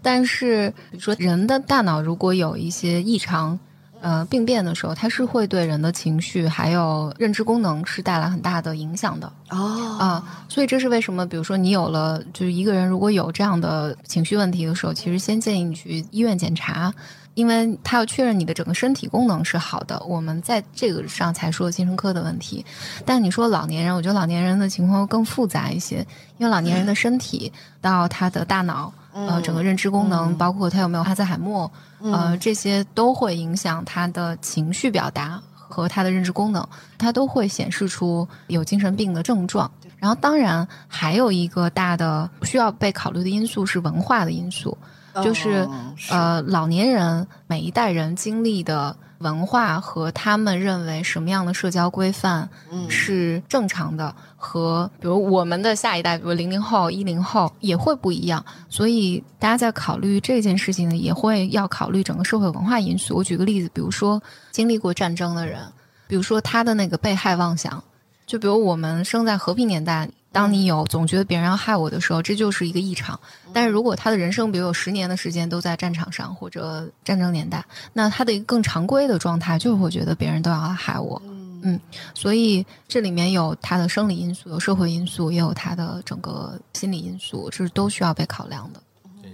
[0.00, 3.58] 但是比如说人的大脑如果有一些异常。
[4.04, 9.32] 呃，病变的时候，它是会对人的情绪还有认知功能是带来很大的影响的。
[9.50, 11.24] 哦啊、所以这是为什么？
[11.24, 16.92] 比如说，你有了，就是一个人如果有这样的情绪问题的时候，其实先建议你去医院检查，
[17.34, 22.66] 因为他要确认你的整个身体功能是好的，我们在这个上才说精神科的问题。
[23.06, 25.98] 但你说老年人，我觉得老年人的情况更复杂一些，
[26.38, 28.92] 因为老年人的身体到他的大脑。
[29.12, 39.70] 呃，整个认知功能，包括他有没有哈兹海默，呃，这些都会影响他的情绪表达和他的认知功能，他都会显示出有精神病的症状。
[39.98, 44.76] 然后当然还有一个大的需要被考虑的因素是文化的因素，
[45.22, 58.44] 就是、哦是呃老年人每一代人经历的文化和他们认为什么样的社交规范嗯是正常的，和比如我们的下一代，比如零零后、一零后也会不一样。
[58.68, 63.16] 所以大家在考虑这件事情呢，也会要考虑整个社会文化因素。
[63.16, 65.60] 我举个例子，比如说经历过战争的人，
[66.06, 67.82] 比如说他的那个被害妄想，
[68.26, 70.10] 就比如我们生在和平年代。
[70.32, 73.18] 当你有总觉得别人要害我的时候，这就是一个异常。
[73.52, 81.20] 但是如果他的人生，比如有十年的时间都在战场上或者战争年代，那他的一个更常规的状态就是会觉得别人都要害我。
[81.64, 81.78] 嗯，
[82.14, 88.82] 所以这里面有他的生理因素，有社会因素，也有他的整个心理因素，这是都需要被考量的。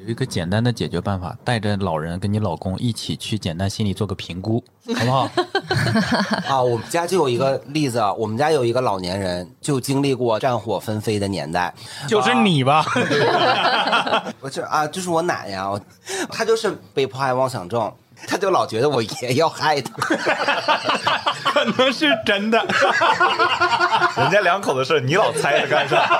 [0.09, 4.65] 有一个简单的解决办法，带着老人跟你老公一起去简单心理做个评估，
[4.97, 5.29] 好不好？
[6.49, 11.75] 啊，我们家就有一个例子，我们家有一个老年人，就经历过战火纷飞的年代。
[12.09, 12.83] 就是你吧？
[14.41, 15.71] 不是啊，就是我奶呀，
[16.31, 17.93] 她就是被迫害妄想症，
[18.27, 19.93] 她就老觉得我爷要害她。
[21.53, 22.59] 可能是真的。
[24.17, 26.19] 人家两口子事儿，你老猜着干啥？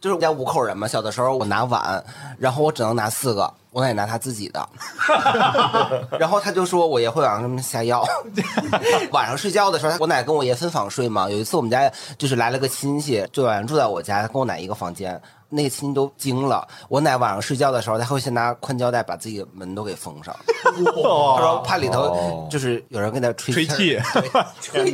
[0.00, 2.02] 就是我家五口人嘛，小的时候我拿碗，
[2.38, 4.66] 然后我只能拿四个，我奶拿她自己的，
[6.18, 8.02] 然后她就说我爷会往上这么下药。
[9.12, 11.28] 晚上睡觉的时候，我奶跟我爷分房睡嘛。
[11.28, 15.20] 有一次我们家就是来了个亲戚，就晚上住在我家，跟我奶一个房间。
[15.52, 24.00] 那个亲戚都惊了，我奶晚上睡觉的时候，她会先拿宽胶带把自己的门都给封上，她说怕里头就是有人跟她吹吹气
[24.72, 24.90] 对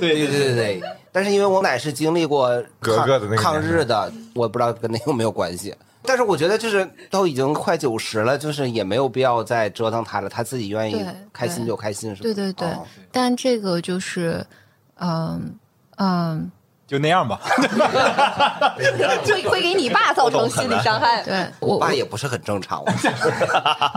[0.00, 0.82] 对对对对。
[1.12, 2.48] 但是因为我奶是经历过
[2.80, 5.74] 抗格格的那个抗日的，我不知道跟那有没有关系。
[6.04, 12.24] 但是我觉得就是都已经快九十了，就是也没有必要再折腾他了，他自己愿意开心就开心，是吧？
[12.24, 14.44] 对对对，哦但这个就是，
[14.98, 15.54] 嗯
[15.98, 16.50] 嗯，
[16.88, 17.40] 就那样吧。
[19.24, 21.22] 就会给你爸造成心理伤害。
[21.22, 22.82] 对我我爸也不是很正常，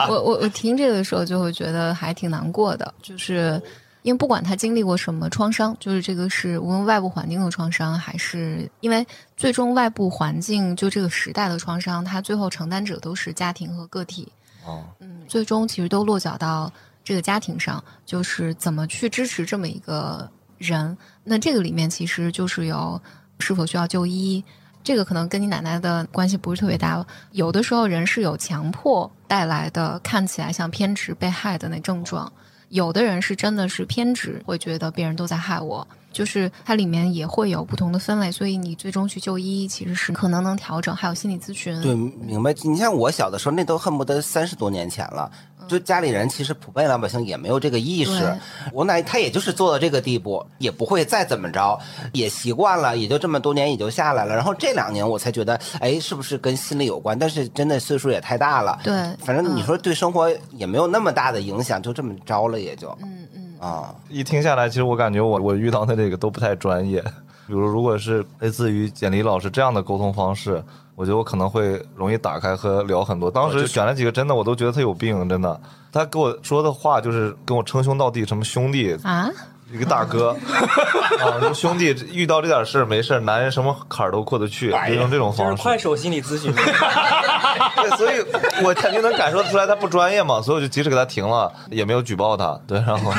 [0.07, 3.59] 我 我我听这个的时候就会觉得还挺难过的，就是
[4.05, 9.03] 因为不管他经历过什么创伤，就是这个是无论外部环境的创伤，还是因为
[9.35, 14.31] 最终外部环境就这个时代的创伤，他最后承担者都是家庭和个体。
[14.63, 16.71] 哦，嗯，最终其实都落脚到
[17.03, 20.29] 这个家庭上，就是怎么去支持这么一个
[20.59, 20.95] 人。
[21.23, 23.01] 那这个里面其实就是有
[23.39, 24.43] 是否需要就医，
[24.83, 27.03] 这个可能跟你奶奶的关系不是特别大。
[27.31, 32.31] 有的时候人是有强迫带来的，看起来像偏执被害的那症状。
[32.75, 41.79] 有的人是真的是偏执，会觉得别人都在害我，就是它里面也会有不同的分类，所以你最终去就医其实是可能能调整，还有心理咨询。
[41.81, 42.55] 对，明白。
[42.63, 45.29] 你像我小的时候，那都恨不得三十多年前了。
[45.67, 48.37] 就家里人其实普遍老百姓也没有这个意识对，
[48.71, 51.77] 我奶她也就是做到这个地步，也不会再怎么着，
[52.13, 54.35] 也习惯了，也就这么多年也就下来了。
[54.35, 57.17] 然后这两年我才觉得，哎，是不是跟心理有关？
[57.17, 58.93] 但是真的岁数也太大了，对
[59.25, 63.44] 反正你嗯说对生活也没有那么大的影响，就这么着了，也就，嗯嗯。
[63.59, 67.03] 啊，一听下来，其实我感觉我我遇到的这个都不太专业。
[67.47, 70.63] 比如，如果是类似于简历老师这样的沟通方式，
[70.95, 73.29] 我觉得我可能会容易打开和聊很多。
[73.29, 75.61] 当时选了几个，真的我都觉得他有病，真的。
[75.91, 79.29] 他跟我说的话就是跟我称兄道弟，什么兄弟，啊，
[79.71, 80.29] 一个大哥
[81.19, 85.63] 啊，说兄弟遇到这点事儿没事儿，男人什么坎儿都过得去，就用这种就是方式。
[85.63, 86.53] 快手心理咨询。
[86.55, 92.59] 对，所以我肯定能感受得出来他不专业嘛，所以我就及时给他停了，也没有举报他。
[92.67, 93.11] 对，然后，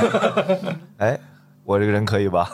[0.98, 1.18] 哎，
[1.64, 2.48] 我这个人可以吧？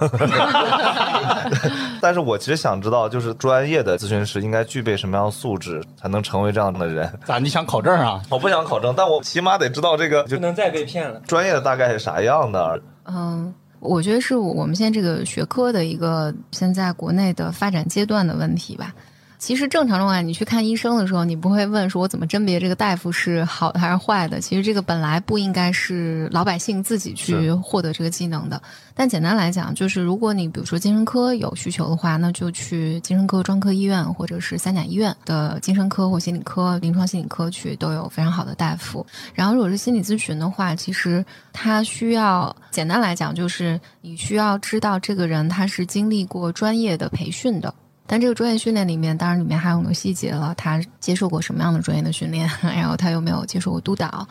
[2.01, 7.13] 但是我其实想知道，就是专业的咨询师应该具备什么样的素质，才能成为这样的人？
[7.25, 7.39] 咋？
[7.39, 8.21] 你想考证啊？
[8.31, 11.21] 我不想考证，但我起码得知道这个就不能再被骗了。
[11.27, 12.81] 专业的大概是啥样的。
[13.05, 13.53] 嗯，
[13.83, 18.95] 我觉得是我们现在这个学科的一个现在国内的发展阶段的问题吧。
[19.43, 24.41] 其实正常状态，你去看医生的时候，你不会问说我怎么甄别这个大夫是好的还是坏的。
[24.41, 28.63] 其实这个本来不应该是老百姓自己去获得这个技能的。
[28.95, 39.05] 但简单来讲，就是如果你比如说精神科有需求的话，那就去精神科专科医院或者是三甲医院的精神科或心理科、临床心理科去，都有非常好的大夫。
[39.35, 47.75] 然后如果是心理咨询的话，其实他需要简单来讲，就是你需要知道这个人他是经历过专业的培训的。
[48.13, 50.55] 但这个专业训练里面，当然里面还有很多细节了。
[50.55, 54.29] 他接受过什么样的专业的训练， 然后他有没有接受过督导，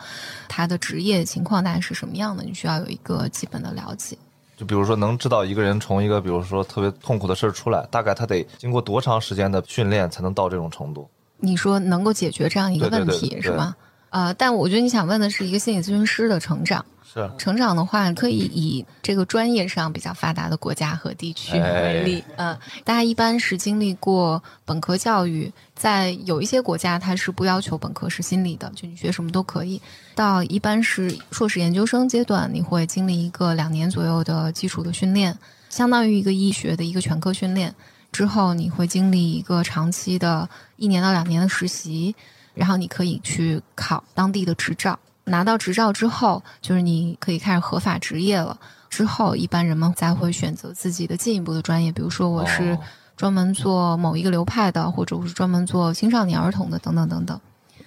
[0.48, 4.16] 他的职业情况大概是什么样的，你需要有一个基本的了解。
[4.56, 11.10] 就比如说，能知道一个人从一个比如说特别痛苦的事儿出来，大概他得经过多长时间的训练才能到这种程度？
[11.38, 13.74] 你说能够解决这样一个问题是吧？
[14.10, 16.86] 呃，但我觉得你想问的是一个心理咨询师的成长。
[17.12, 22.24] 是成长的话，可以以这个专业上比较发达的国家和地区为例。
[22.36, 29.80] 嗯、大家一般是经历过本科教育，在有一些国家它是不要求本科是心理的，就你学什么都可以。
[30.14, 35.36] 到一般是硕士研究生阶段，你会经历一个两年左右的基础的训练，
[35.68, 37.74] 相当于一个医学的一个全科训练。
[38.10, 42.14] 之后你会经历一个长期的一年到两年的实习，
[42.54, 44.98] 然后你可以去考当地的执照。
[45.24, 48.58] 拿到执照之后，就是你可以开始合法执业了。
[48.90, 52.76] 之后，一般人们才会选择自己的进一步的专业，比如说我是
[53.16, 57.40] 专门做某一个流派的，或者我是专门做青少年儿童的，等等等等。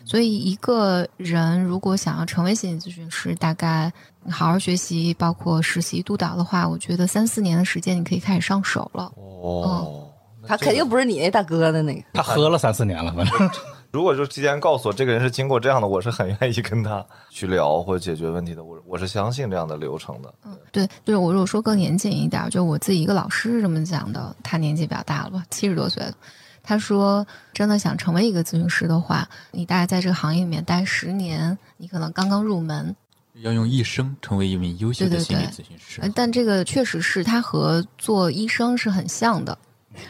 [0.04, 3.92] 所以，一个人如果想要成为心理咨询师，大概
[4.30, 9.12] 好好学习，包括实习督导的话，我觉得三四年的时间你可以开始上手了。
[9.16, 10.08] 哦，
[10.48, 12.04] 他肯定不是你那大哥的那个。
[12.14, 13.50] 他喝了三四年了，反正
[13.96, 18.62] 如果就提前告诉我这个人是经过这样的，我是很愿意跟他去聊或者解决问题的。
[18.62, 20.34] 我我是相信这样的流程的。
[20.44, 26.14] 嗯对，就是我如果说更严谨一点，就我自己一个老师是这么讲的，他年纪比较大了吧，七十多岁了。
[26.62, 32.94] 他说，真的想成为一个咨询师的话，你大概在这个行业里面待十年，你可能刚刚入门，
[33.36, 36.02] 要用一生成为一名优秀的心理咨询师。
[36.02, 39.58] 呃但这个确实是他和做医生是很像的。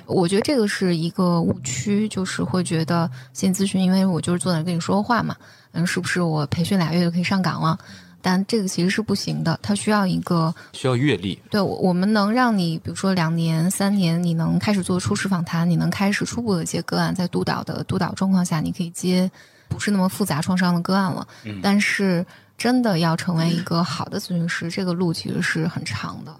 [0.05, 5.35] 我觉得这个是一个误区，就是会觉得心理咨询，因为我就是坐在那跟你说话嘛，
[5.71, 7.77] 嗯，是不是我培训俩月就可以上岗了？
[8.21, 19.29] 但这个其实是不行的，它需要一个需要阅历，对，我我们能让你，比如说两年、三年，你能开始做初始访谈，你能开始初步的接个案，在督导的督导状况下，你可以接
[19.67, 21.27] 不是那么复杂创伤的个案了。
[21.61, 22.25] 但是
[22.57, 26.35] 真的要成为一个好的咨询师，这个路其实是很长的。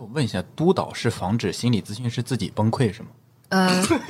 [0.00, 3.10] 我问一下，督导是防止心理咨询师自己崩溃是吗？
[3.50, 3.68] 呃，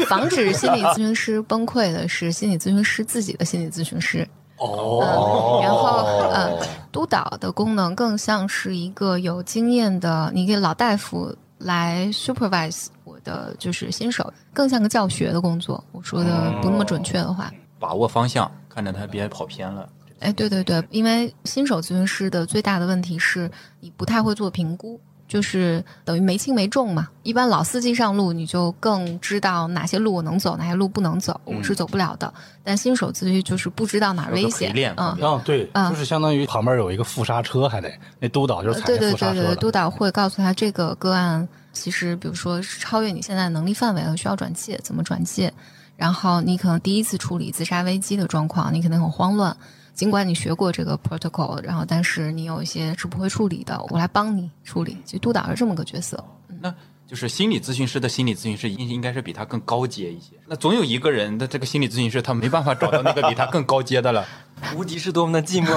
[0.09, 4.27] 防止心理咨询师崩溃的是心理咨询师自己的心理咨询师。
[4.59, 15.83] 哦、然后呃，督导的功能更像是一个有经验的，你给老大夫来 supervise 我的就是新手，更像个教学的工作。
[15.91, 19.89] 我说的不那么准确的话，把握方向，看着他别跑偏了。
[20.21, 25.01] 哎，对对对，因为新手咨询师的最大的问题是你不太会做评估。
[25.31, 27.07] 就是等于没轻没重嘛。
[27.23, 32.35] 一般老司机上路，你就更知道哪些路我能走，哪些路不能走，我是走不了的。
[32.65, 39.55] 但新手司机就是不知道哪儿危险，嗯，哦，对，嗯就是相当于旁边有一个副刹车，还得那督导就是踩对对那副刹对对。
[39.55, 45.53] 督导会告诉他这个个案其实，比如说是超越你现在能力范围了，需要转介，怎么转介？
[45.97, 49.57] 然后你可能第一次处理自杀危机的状况，你可能很慌乱。
[49.95, 54.97] 尽管你学过这个 protocol，然后但是你有一些是不会处理的，我来帮你处理。
[55.05, 56.23] 其实督导是这么个角色。
[56.61, 56.75] 那
[57.07, 60.33] 就是心理咨询师的心理咨询师应应该是比他更高阶一些。
[60.47, 64.25] 那总有一个人的这个心理咨询师，他没办法找到那个比他更高阶的了。
[64.77, 65.75] 无敌是多么的寂寞。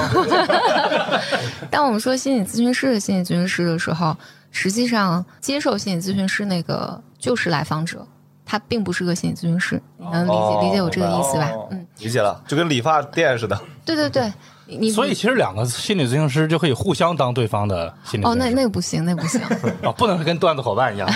[1.71, 4.15] 当我们说心理咨询师的心理咨询师的时候，
[4.51, 8.05] 实际上接受心理咨询师那个就是来访者，
[8.53, 9.81] 他并不是个心理咨询师。
[9.97, 11.49] 你能理解、哦理解我这个意思吧？
[11.71, 13.59] 嗯，理解了，就跟理发店似的。
[13.83, 14.31] 对对对，
[14.67, 18.55] 你你所以其实两个心理咨询师就可以互相当对方的心理咨哦，那询师。
[18.57, 19.41] 那个不行，那不行。
[19.81, 21.09] 哦，不能跟段子伙伴一样。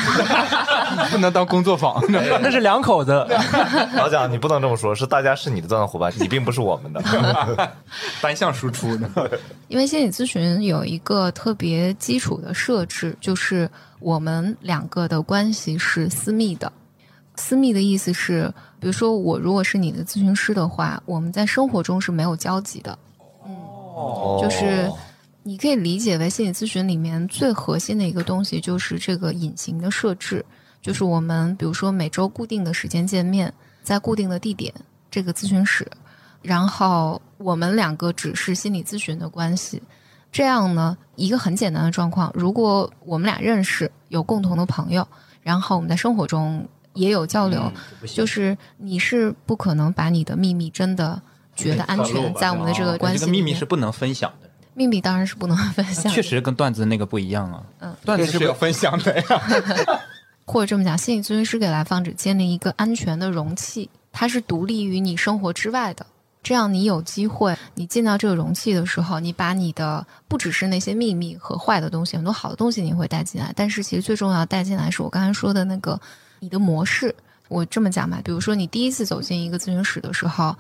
[1.12, 3.12] 不能当工作坊，那是两口子。
[3.94, 7.70] 老蒋，你不能这么说，是大家是你的段子伙伴，你并不是我们的。
[8.20, 9.08] 单向输出的。
[9.68, 13.70] 因为心理咨询有一个特别基础的设置，就是
[14.00, 16.72] 我们两个的关系是私密的。
[17.38, 22.98] 私密的意思是，比如说我如果是你的咨询师的话，我们在生活中是没有交集的。
[23.46, 23.56] 嗯
[24.42, 24.92] 就是
[25.44, 30.46] 你可以理解为心理咨询里面最核心的一个东西，就是这个隐形的设置，
[30.82, 34.74] 就是我们比如说每周固定的时间见面，在固定的地点，
[35.10, 35.90] 这个咨询室，
[36.42, 39.82] 然后我们两个只是心理咨询的关系。
[40.32, 45.08] 这样呢，一个很简单的状况，如果我们俩认识，有共同的朋友，
[45.42, 46.68] 然后我们在生活中
[46.98, 47.72] 也有交流，
[48.06, 51.22] 就是你是不可能把你的秘密真的
[51.56, 53.46] 觉得安全在我们的这个关系这个里面。
[53.46, 57.64] 秘密是不能分享的，秘密当然是不能分享， 确实跟段子那个不一样啊。
[57.80, 59.24] 嗯，段子是有分享的呀。
[60.46, 66.06] 或者这么讲，心理咨询师给来访者建立一个安全的容器，它是独立于你生活之外的。
[66.42, 73.52] 这样，你有机会，你进到这个容器的时候，你把你的不只是那些秘密和坏的东西，很多好的东西你会带进来。
[73.54, 76.00] 但是，其实最重要带进来是我刚才说的那个
[76.40, 77.14] 你的模式。
[77.48, 80.56] 我这么讲吧，比如说你第一次走进一个咨询室的时候，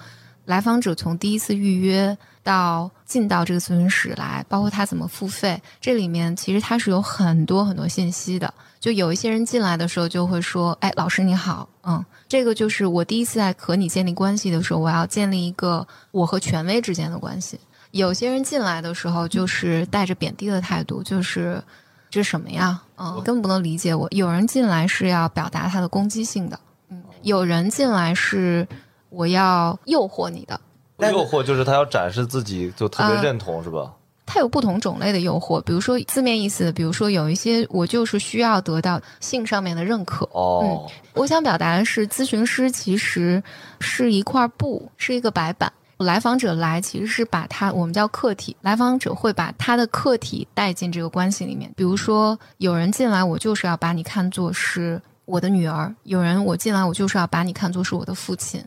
[0.45, 8.53] 来访者从第一次预约到进到这个咨询室来，包括他怎么付费，这里面其实他是有很多很多信息的。
[8.79, 17.59] 就有一些人进来的时候就会说：“哎，老师你好，嗯，这个就是我第一次在和你建立关系的时候，我要建立一个我和权威之间的关系。”
[17.91, 21.61] 有些人进来的时候就是带着贬低的态度，就是
[22.09, 22.81] 这是什么呀？
[22.97, 24.07] 嗯，根本不能理解我。
[24.11, 28.67] 有人进来是要表达他的攻击性的，嗯，有人进来是
[29.09, 30.59] 我要诱惑你的。
[30.99, 33.93] 诱惑就是他要展示自己，就特别认同，是吧？
[34.25, 40.27] 它有不同种类的诱惑，比如说字面意思，比如说有一些我就是需要得到性上面的认可。
[40.33, 43.41] 哦，嗯，我想表达的是，咨询师其实
[43.79, 45.71] 是一块布，是一个白板。
[45.97, 51.71] 来访者来其实是把他我们叫客体，来访者会把他的客体带进这个关系里面。
[51.75, 58.63] 比如说，有人进来，我就是要把你看作是我的女儿；有人我进来，我就是要把你看作是我的父亲。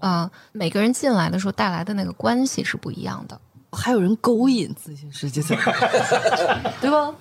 [0.00, 3.40] 啊，每个人进来的时候带来的那个关系是不一样的。
[3.72, 5.54] 还有人勾引咨询师，就是
[6.80, 7.12] 对吧？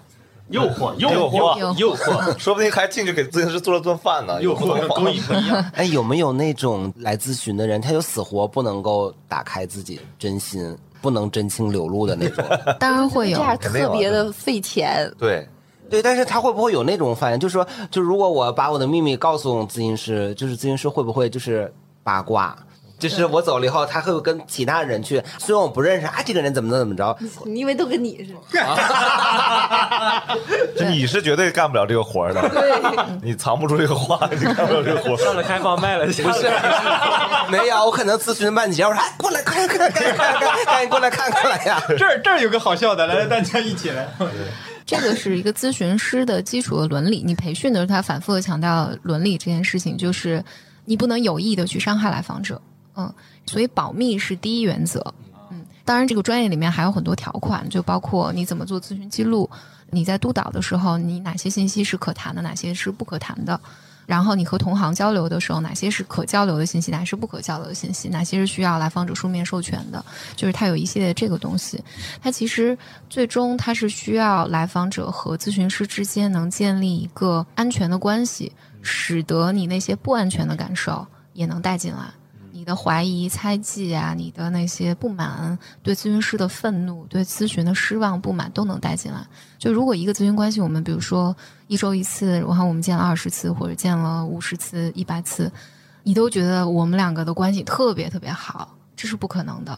[0.56, 4.41] 诱惑，诱诱惑，惑， 诱惑，说不定还进去给咨询师做了顿饭呢。
[4.41, 5.66] 诱惑跟勾引不一样。
[5.74, 12.45] 哎，有没有那种来咨询的人，他就死活不能够打开自己真心，不能真情流露的那种？
[12.80, 15.12] 当然会有，这样特别的费钱。
[15.18, 15.47] 对，
[15.89, 17.39] 对，但是他会不会有那种反应？
[17.39, 21.74] 就是说，就如果我把我的秘密告诉咨询师，就是咨询师会不会就是
[22.04, 22.56] 八卦？
[23.04, 28.64] 就是我走了以后，他会跟其他人去，虽然我不认识啊，这个人怎么怎么着，你以为都跟你似的？
[30.80, 32.41] 就你是绝对干不了这个活儿的，
[33.22, 35.18] 你藏不住这个话，你干不了这个活儿。
[35.18, 36.49] 上了开放麦了，不不是，
[37.49, 41.84] 没有，我可能咨询半截，我说哎，过来，快快快，快快赶紧过来看看来呀！
[41.97, 44.08] 这儿这儿有个好笑的，来来，大家一起来。
[44.86, 47.22] 这个是一个咨询师的基础的伦理。
[47.26, 50.43] 你培训的时候，他反复的强调伦理这件事情，就是
[50.86, 52.62] 你不能有意的去伤害来访者。
[52.96, 53.14] 嗯，
[53.46, 55.14] 所以保密是第一原则。
[55.52, 59.50] 嗯，当然这个专业里面还有很多条款，就包括你怎么做咨询记录，
[59.89, 63.60] 你在督导的时候，你哪些信息是可谈的，哪些是不可谈的。
[64.06, 70.04] 然后你和同行交流的时候，哪些是可交流的信息，哪些是不可交流的信息，哪些是需要来访者书面授权的，
[70.36, 71.82] 就是它有一系列这个东西。
[72.22, 72.78] 它其实
[73.10, 82.12] 最终它是需要来访者和咨询师之间能建立一个安全的关系，使得你那些不安全的感受也能带进来。
[82.64, 89.20] 你的怀疑、猜忌啊，你的那些不满，对咨询师的愤怒，对咨询的失望、不满都能带进来。
[89.59, 91.36] 就如果一个咨询关系，我们比如说
[91.68, 95.51] 一周一次，然后我们见了二十次，或者见了五十次、一百次，
[96.03, 99.78] 你都觉得我们两个的关系特别特别好，这是不可能的。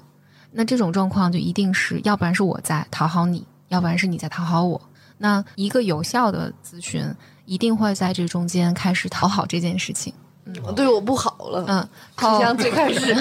[0.51, 4.79] 那这种状况就一定是要不然是我在讨好你，要不然是你在讨好我。
[5.17, 7.03] 那一个有效的咨询，
[7.45, 10.13] 一定会在这中间开始讨好这件事情。
[10.75, 13.15] 对我不好了，嗯， 就像最开始，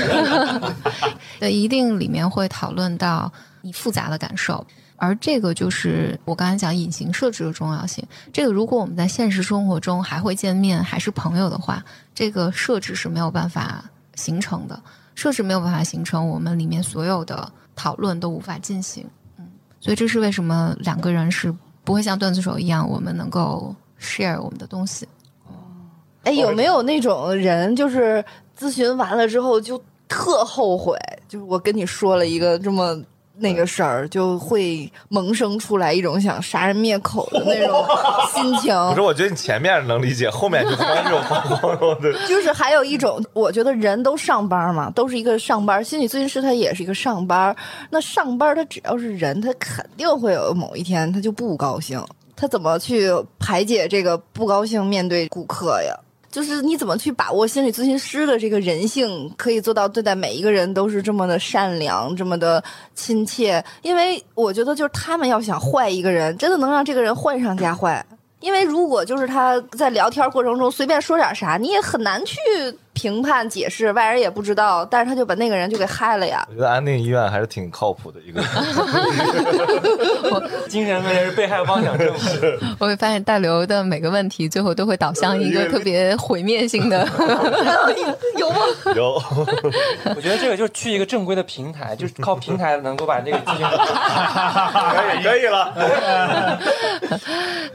[1.40, 4.64] 对，一定里面会讨论到你复杂的感受，
[4.96, 8.06] 而这个就是我刚才讲隐形设置的重要性。
[8.32, 11.82] 这个如果我们在现实生活中还会见面，还是朋友的话，
[12.14, 13.82] 这个设置是没有办法
[14.14, 14.78] 形成的，
[15.14, 19.06] 设置没有办法形成，我们里面所有的讨论都无法进行。
[19.38, 19.48] 嗯，
[19.80, 21.50] 所以这是为什么两个人是
[21.84, 25.08] 不会像段子手一样，我们能够 share 我们的东西。
[26.24, 28.24] 哎，有没有那种人，就是
[28.58, 30.98] 咨询完了之后就特后悔？
[31.28, 32.96] 就是我跟你说了一个这么
[33.38, 37.84] 那个事儿，就会萌生出来一种想杀人灭口的那种
[38.32, 38.72] 心情。
[38.90, 42.12] 不是，我觉得你前面能理解，后面就慌这种慌慌慌的。
[42.28, 47.54] 就是还有一种，我觉得人都上班嘛，都是一个上班，心理咨询师他也是一个上班。
[47.90, 52.00] 那上班他只要是人，他肯定会有某一天他就不高兴。
[52.36, 55.98] 他怎么去排解这个不高兴，面对顾客呀？
[56.35, 62.61] 就是你怎么去把握心理咨询师的这个人性，可以做到对待每一个人都是这么的善良，这么的
[62.93, 63.64] 亲切？
[63.82, 68.05] 因为我觉得，就是他们要想坏一个人，真的能让这个人坏上加坏。
[68.41, 72.37] 因为如果就是他在聊天过程中随便说点啥，你也很难去
[72.95, 74.84] 评判解释，外人也不知道。
[74.86, 76.47] 但是他就把那个人就给害了呀。
[76.49, 78.40] 我觉得安定医院还是挺靠谱的一个。
[80.68, 82.14] 精神分裂是被害妄想症。
[82.78, 87.06] 我会发现大刘的每个问题最后都会导向一个特别毁灭性的。
[88.39, 88.56] 有吗？
[88.94, 89.20] 有。
[90.16, 93.66] 我觉得这个就是去一个正规的平台，就是靠平台能够把这个咨询。
[94.94, 95.74] 可以可以了。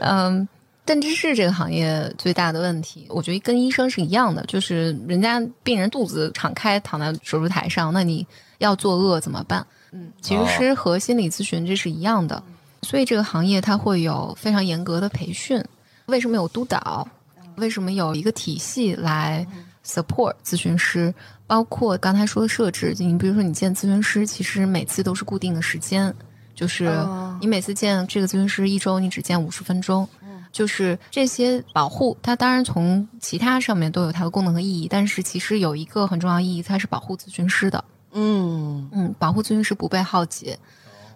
[0.00, 0.48] 嗯。
[0.90, 8.26] 但这是这个行业最大的问题，我觉得跟医生是一样的，就是人家病人肚子敞开躺在手术台上，那你
[8.58, 9.64] 要作恶怎么办？
[9.92, 12.42] 嗯，其实是和心理咨询这是一样的，
[12.82, 15.64] 所以这个行业它会有非常严格的培训。
[16.06, 17.06] 为什么有督导？
[17.54, 19.46] 为什么有一个体系来
[19.86, 21.14] support 咨询师，
[21.46, 26.12] 包括刚才说的设置，你比如说你见咨询师，其实每次都是固定的时间，
[26.52, 30.08] 就是哦你每次见这个咨询师一周你只见五十分钟。
[30.52, 37.84] 就是这些保护，它当然从其他上面都有它的功能和意义，但是其实有一个很重要意义，它是保护咨询师的。
[38.12, 40.58] 嗯，嗯，保护咨询师不被浩劫，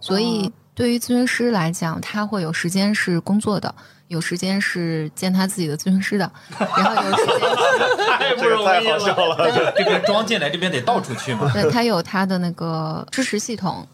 [0.01, 3.75] 所以对于咨询师来讲，他会有时间是工作的，
[4.07, 7.35] 有时间是见他自己的咨询师的，然后有时间
[8.19, 9.73] 太这个太好笑了。
[9.77, 11.51] 这边装进来，这边得倒出去嘛。
[11.53, 13.85] 对他有他的那个支持系统，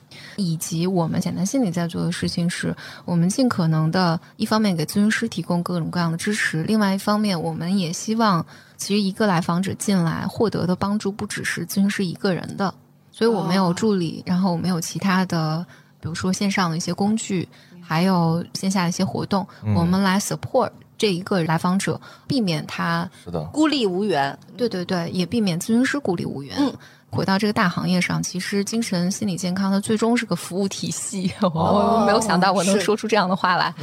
[0.41, 8.45] 以及我们简单心理在做的事情是，我们尽可能的，一方面给咨询师提供各种各样的支持，另外一方面，我们也希望，
[8.77, 12.73] 其实一个来访者进来获得的帮助不只是咨询师一个人的，
[13.13, 15.65] 所以我们有助理，然后我们有其他的，
[16.01, 17.47] 比如说线上的一些工具，
[17.83, 19.47] 还有线下的一些活动，
[19.77, 24.39] 我们来 support 这一个来访者，避免他是的，孤立无援。
[24.57, 26.57] 对对对，也避免咨询师孤立无援。
[26.59, 26.73] 嗯
[27.11, 31.31] 回到这个大行业上，其实精神心理健康它最终是个服务体系。
[31.43, 33.75] 我、没有想到我能说出这样的话来，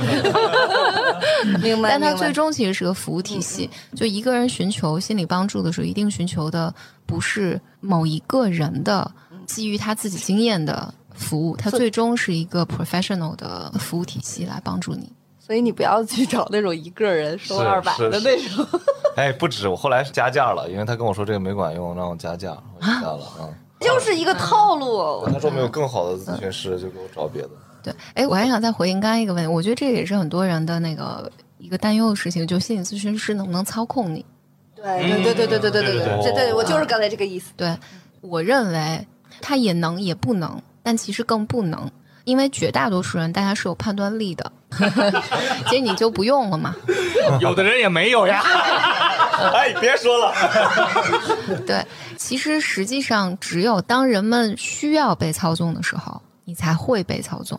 [1.62, 3.70] 明白， 但它最终其实是个服务体系。
[3.96, 6.74] 就一个人寻求心理帮助的时候，一定寻求的
[7.06, 9.10] 不是某一个人的
[9.46, 15.12] 基于他自己经验的服务，它最终是一个 professional 的服务体系来帮助你。
[15.48, 18.68] 所以你不要去找那种一个人收是二百的那种。
[19.16, 23.48] 哎，不止，我后来是加价了，因为他跟我说这个没管用，让我加价，我就加了啊。
[23.80, 25.26] 就是一个套路。
[25.32, 27.50] 他说没有更好的咨询师，就给我找别的。
[27.82, 34.26] 对，哎，我还想再回应刚才一个问题，我觉得这也是很多人的那个一个担忧的事情，就心理咨询师能不能操控你？
[34.76, 37.54] 对对对对对对对对对对对对，我就是刚才这个意思。
[37.56, 37.76] 对，
[38.22, 39.08] 我认为
[39.42, 41.90] 他也能也不能，但其实更不能，
[42.28, 44.52] 因为绝大多数人大家是有判断力的，
[45.70, 46.76] 其实你就不用了嘛。
[47.40, 48.44] 有的人也没有呀。
[49.54, 50.34] 哎，别说了，
[51.66, 51.86] 对，
[52.18, 57.58] 其实实际上只有当人们需要被操纵的时候，你才会被操纵。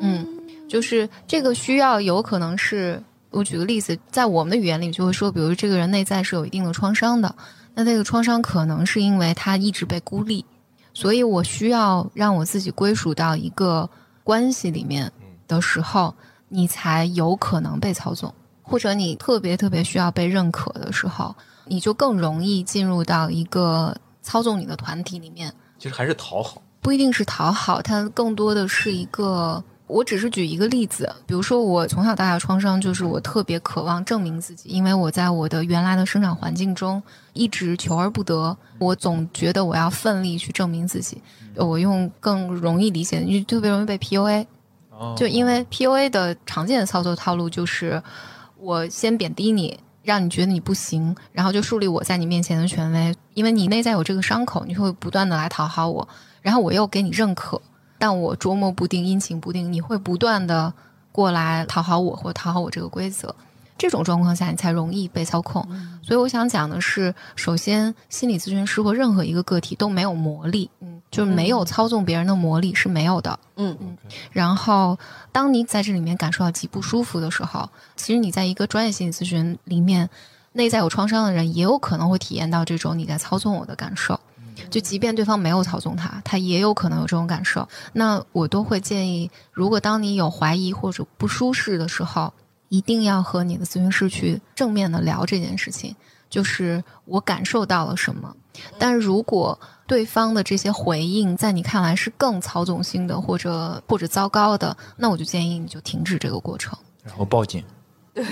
[0.00, 0.26] 嗯，
[0.68, 3.00] 就是这个需要有可能是，
[3.30, 7.32] 我举个例子，在我们的语言里就会说，比如这个人内在是有一定的创伤的，
[7.76, 10.44] 那这个创伤可能是因为他一直被孤立，
[10.92, 13.88] 所以我需要让我自己归属到一个
[14.24, 15.10] 关系里面
[15.48, 16.14] 的时候，
[16.48, 21.34] 你才有可能被操纵，或者你特别特别需要被认可的时候，
[21.66, 25.52] 你就更容易进入到一个操纵你的团体里面。
[25.78, 26.62] 其实还是讨好。
[26.80, 29.62] 不一定是讨好，它更多的是一个。
[29.90, 37.02] 我只是举一个例子，比如说我从小到大的创伤就是我特别渴望证明自己，因为我在我的原来的生长环境中
[37.32, 41.20] 一直求而不得，我总觉得我要奋力去证明自己。
[41.56, 44.46] 我用更容易理解的，就特别容易被 PUA，
[44.90, 48.00] 哦就因为 PUA 的常见的操作套路就是，
[48.56, 53.14] 我先贬低你，让你觉得你不行，然后就树立我在你面前的权威。
[53.34, 56.08] 因为你内在有这个伤口，你会不断的来讨好我，
[56.40, 57.60] 然后我又给你认可，
[58.00, 60.72] 但我捉摸不定、阴晴不定，你会不断的
[61.12, 63.32] 过来讨好我或讨好我这个规则。
[63.76, 65.66] 这种状况下，你才容易被操控。
[66.02, 73.38] 所以我想讲的是，首先，心理咨询师或任何一个个体都没有魔力，嗯，就是没有操纵别人的魔力是没有的。
[73.56, 73.96] 嗯嗯。
[74.32, 74.98] 然后，
[75.32, 80.10] 当你在这里面感受到极不舒服的时候，其实你在一个专业心理咨询里面，
[80.52, 84.20] 内在有创伤的人也有可能会体验到这种你在操纵我的感受。
[84.68, 87.68] 就即便对方没有操纵他，他也有可能有这种感受。
[87.92, 92.32] 那我都会建议，如果当你有怀疑或者不舒适的时候，
[92.68, 95.94] 一定要和你的咨询师去正面的聊这件事情，
[96.28, 98.34] 就是我感受到了什么。
[98.78, 106.78] 但如果对方的这些回应在你看来是更操纵性的，或者或者糟糕的，那我就建议你就停止这个过程。
[107.02, 107.64] 然后报警。
[108.12, 108.24] 对，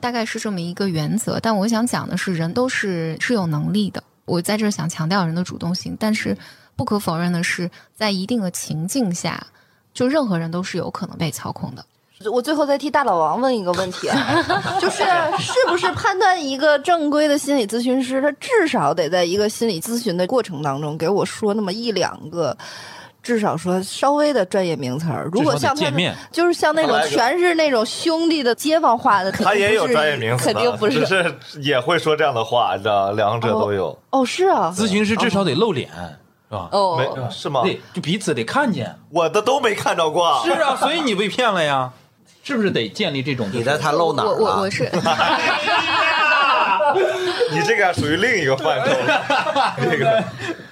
[0.00, 1.38] 大概是这么一个原则。
[1.40, 4.02] 但我想讲的是，人都是是有能力的。
[4.24, 6.36] 我在这儿想强调人的主动性，但是
[6.76, 9.46] 不可否认的是，在一定的情境下，
[9.92, 11.84] 就任何人都是有可能被操控的。
[12.30, 14.40] 我最后再替大老王问一个问题啊，
[14.80, 14.98] 就是
[15.40, 22.56] 是不是判断一个正规的心理咨询师，他至少得在一个心理咨询的过程当中给我说那么一两个，
[23.22, 25.28] 至少说稍微的专业名词儿。
[25.32, 33.96] 如果像他们见面，就是像那种全是那种兄弟的街坊话的，肯定他也有不是专业名词， 肯定不只是也会说这样的话，你知道，两者都有。
[34.10, 35.88] 哦，是啊，咨询师至少得露脸，
[36.50, 36.68] 是吧？
[36.72, 37.62] 哦，没是吗？
[37.62, 38.94] 对，就彼此得看见。
[39.10, 40.42] 我的都没看着过。
[40.44, 41.92] 是啊，所以你被骗了呀，
[42.42, 43.48] 是不是得建立这种？
[43.52, 44.70] 你的他露哪儿我我我？
[44.70, 44.90] 是
[47.52, 48.90] 你这个属于另一个范畴。
[49.90, 50.22] 这个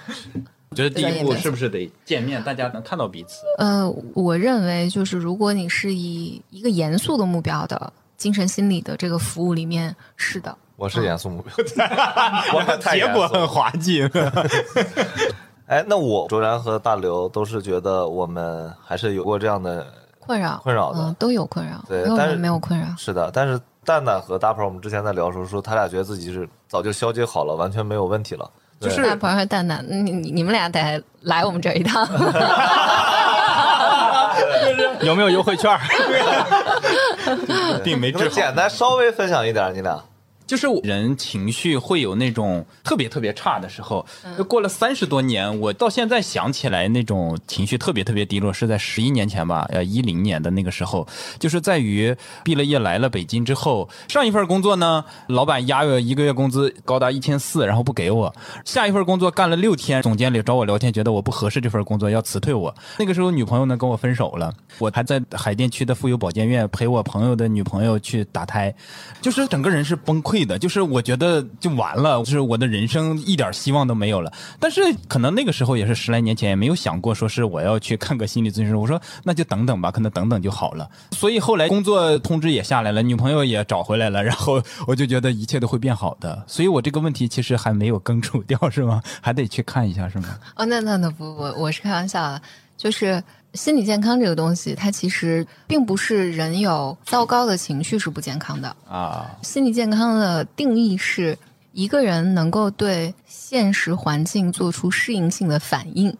[0.81, 3.43] 觉得第一步是不是得见面，大家能看到彼此？
[3.59, 11.53] 呃，我认为就是如果你是以一个严肃的目标的精神心理的这个服务里面，是的，我是严肃目标，
[12.55, 14.01] 我可太结果很滑稽。
[15.67, 19.85] 哎，那我卓然和大刘都是觉得我们还是有过这样的
[20.19, 22.87] 困扰，困扰的嗯，都有困扰，对但是没有人没有困扰。
[22.97, 28.49] 是的，但是蛋蛋和大鹏，我们之前在聊的时候说，他俩觉得自己是早就消解好了，完全没有问题了。
[28.81, 32.05] 对就是大鹏和蛋蛋，你你你们俩得来我们这一趟。
[35.01, 35.71] 有没有优惠券？
[37.83, 38.23] 并没治好。
[38.23, 40.03] 能简单稍微分享一点，你俩
[40.51, 44.05] 就是人情绪会有那种特别特别差的时候，
[44.37, 51.07] 就过了三十多年，我到现在想起来那种情绪特别特别低落，是在十一年前吧，呃，一零年的那个时候，
[51.39, 52.13] 就是在于
[52.43, 58.29] 毕了业来了北京之后，上一份工作呢，老板压我一个月工资高达一千四，然后不给我；
[58.65, 62.75] 下一份工作干了六天，总监理找我聊天，觉得我不合适这份工作，要辞退我。
[62.99, 68.75] 那个时候女朋友呢跟我分手了，我还在海淀区的妇幼保健院陪我朋友的女朋友去打胎，
[69.21, 74.31] 就是整个人是崩溃的，就是我觉得就完了，就是我的人生一点希望都没有了。
[74.59, 78.75] 但是可能那个时候也是十来年前，也没有想过说是我要去看个心理咨询师。
[78.75, 80.89] 我说那就等等吧，可能等等就好了。
[81.11, 86.43] 所以后来工作通知也下来了，女朋友也找回来了，然后 我就觉得一切都会变好的。
[86.47, 89.01] 所以我这个问题其实还没有根除掉，是吗？
[89.21, 90.37] 还得去看一下，是吗？
[90.55, 92.41] 哦，那那那不不，我是开玩笑的，
[92.77, 93.23] 就是
[93.53, 98.75] 心理健康这个东西，它其实并不是人有糟糕的情绪是不健康的。
[98.89, 101.37] 啊，心理健康的定义是
[101.73, 106.15] 一个人能够对现实环境做出适应性的反应。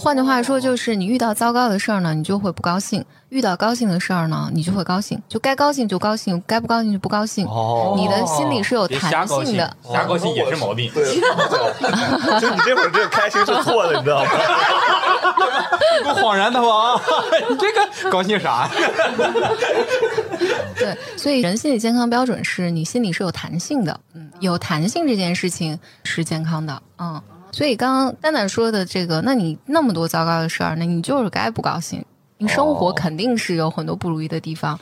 [0.00, 5.20] 换句话说，就是你遇到糟糕的事儿呢，你就会不高兴；遇到高兴的事儿呢，你就会高兴。
[5.28, 7.44] 就该高兴就高兴，该不高兴就不高兴。
[7.46, 7.94] 哦。
[7.96, 10.88] 你的心里是有别瞎弹高兴性的。， 瞎高兴也是毛病。
[10.94, 11.04] 对，
[12.40, 14.30] 就你这会儿这个开心是错的，你知道吗？
[16.04, 17.00] 不恍然大悟啊！
[17.50, 18.70] 你这个高兴啥？
[20.76, 27.20] 对，所以人心理健康标准是你心里是有弹性的，嗯，有弹性这件事情是健康的，嗯。
[27.52, 32.04] 所以刚刚蛋蛋说的这个，那你那么多糟糕的事儿，那你就是该不高兴。
[32.40, 34.78] 你生活肯定是有很多不如意的地方，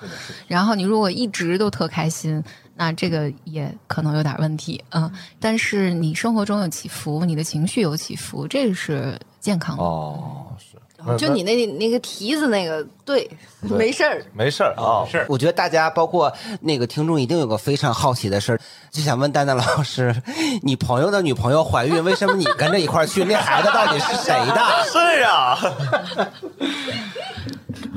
[0.46, 2.44] 然后你如果一直都特开心，
[2.74, 5.10] 那这个也可能有点问题，嗯。
[5.40, 9.82] 但是你生活中有起伏，你的情绪有起伏，这个是健康的。
[9.82, 10.75] 哦，是，
[11.18, 13.28] 就你那那个蹄子那个，对，
[13.60, 14.24] 没事儿。
[14.32, 18.60] 没事儿啊，是我觉得大家包括那个听众一定有个非常好奇的事儿，
[18.90, 20.14] 就想问蛋蛋老师，
[20.62, 23.24] 你朋友的女朋友怀孕，为什么你跟着一块儿去？
[23.24, 24.62] 那孩子到底是谁的？
[24.90, 25.58] 是啊，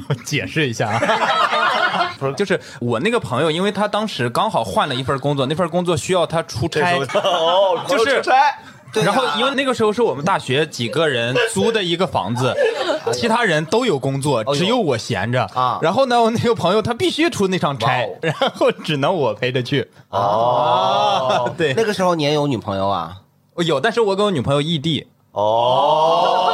[0.10, 8.60] 我解释一下啊， 不是，就是我那个朋友，因为他当时刚好换了一份工作，那份工作需要他出差，哦，就是出差。
[8.94, 9.06] 对啊。
[9.06, 12.54] 然后因为那个时候是我们大学几个人租的一个房子，
[13.14, 15.44] 其他人都有工作，只有我闲着。
[15.54, 15.80] 啊。
[15.82, 19.90] 然后呢，我那个朋友他必须出那场差哦， 然后只能我陪着去。
[20.10, 23.16] 哦， 对，那个时候你也有女朋友啊？
[23.56, 25.08] 我有，但是我跟我女朋友异地。
[25.32, 26.46] 哦，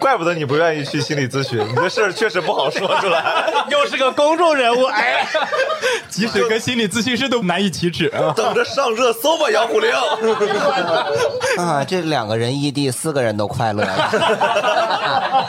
[0.00, 3.44] 怪不得你不愿意去心理咨询，你这事儿确实不好说出来。
[3.70, 5.26] 又是个公众人物，哎，
[6.08, 8.32] 即使跟心理咨询师都难以启齿啊。
[8.34, 9.92] 等着上热搜吧，杨虎玲。
[11.58, 15.46] 啊，这两个人异地，四个人都快乐了。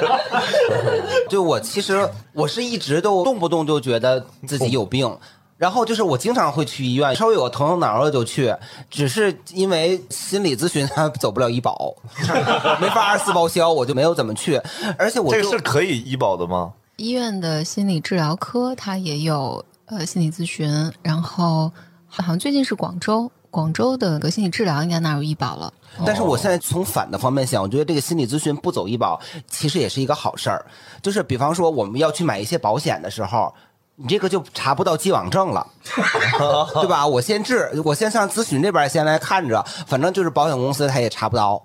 [1.30, 5.18] 就我其实我是一直都动不动就觉得自己有病。
[5.62, 8.52] 然后就是我经常会去医院，稍微有个头疼脑热就去，
[8.90, 11.94] 只是因为心理咨询它走不了医保，
[12.82, 14.60] 没法二次报销，我就没有怎么去。
[14.98, 16.74] 而且我这是可以医保的吗？
[16.96, 21.72] 医院的心理治疗科它也有呃心理咨询，然后
[22.08, 25.72] 好像最近是广州，广州的个心理治疗应该纳入医保了。
[26.04, 30.66] 但是我现在从反的方面想，我觉得这个心理咨询不走医保，其实也是一个好事儿。
[31.04, 33.54] 就是比方说我们要去买一些保险的时候，
[34.02, 35.66] 你这个就查不到既往症了，
[36.74, 37.06] 对吧？
[37.06, 41.62] 我先治，我先上咨询这边先来看着，反正就是保险公司他也查不到，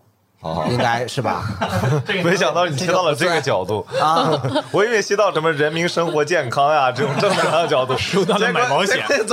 [0.70, 1.44] 应该是吧？
[2.22, 4.30] 没想到你切到了这个角度啊！
[4.70, 9.26] 我以为切到什么人民生活健康呀这种正能量的角度，说到了买保险骗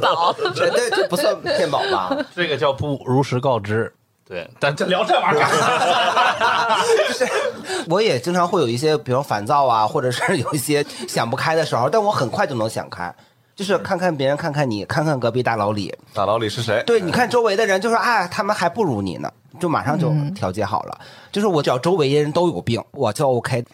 [0.00, 2.16] 保，这这这不算骗保吧？
[2.34, 3.94] 这个叫不如实告知。
[4.28, 5.48] 对，但这聊这玩意儿干
[7.12, 7.28] 啥？
[7.88, 13.14] 我也经常会有一些，比如烦躁啊，或者是有一些想不开的时候，但我很快就能想开。
[13.54, 16.82] 就是看看别人，看看你，看看隔壁大老李，大老李是谁？
[16.86, 20.98] 对，你看周围的人就说啊，他们还不如你呢，就马上就调节好了。
[21.32, 23.64] 就是我只要周围人都有病，我就 OK，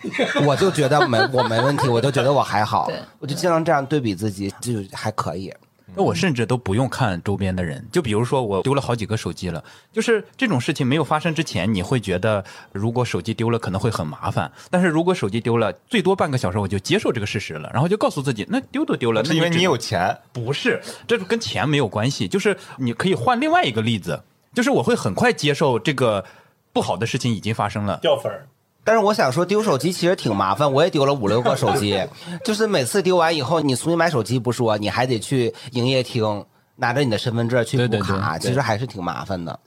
[0.47, 2.89] 我就觉得没我没问题，我就觉得我还好，
[3.19, 5.53] 我就经常这样对比自己，就还可以。
[5.95, 7.85] 那我甚至都不用看周边的人。
[7.93, 9.63] 就比如说我丢了好几个手机了，
[9.93, 14.51] 就是这种事情没有发生之前，你会觉得如果手机丢了可能会很麻烦。
[14.71, 22.27] 但是如果手机丢了，最多半个小时我就接受这个事实了，然后就告诉自己，那丢都丢了，只是因为你有钱，不是，这跟钱没有关系。
[22.29, 24.23] 就是你可以换另外一个例子，
[24.55, 26.25] 就是我会很快接受这个
[26.73, 27.99] 不好的事情已经发生了。
[28.01, 28.47] 掉粉儿。
[28.85, 32.01] 但是我想说，丢手机其实挺麻烦，我也丢了五六个手机，
[32.45, 36.45] 就是每次丢完以后，你重新买手机不说，你还得去营业厅
[36.77, 39.59] 拿着你的身份证去对对补卡，对其实还是挺麻烦的。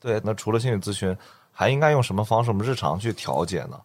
[0.00, 1.16] 对，那除了心理咨询，
[1.52, 3.78] 还应该用什么方式我们日常去调节呢？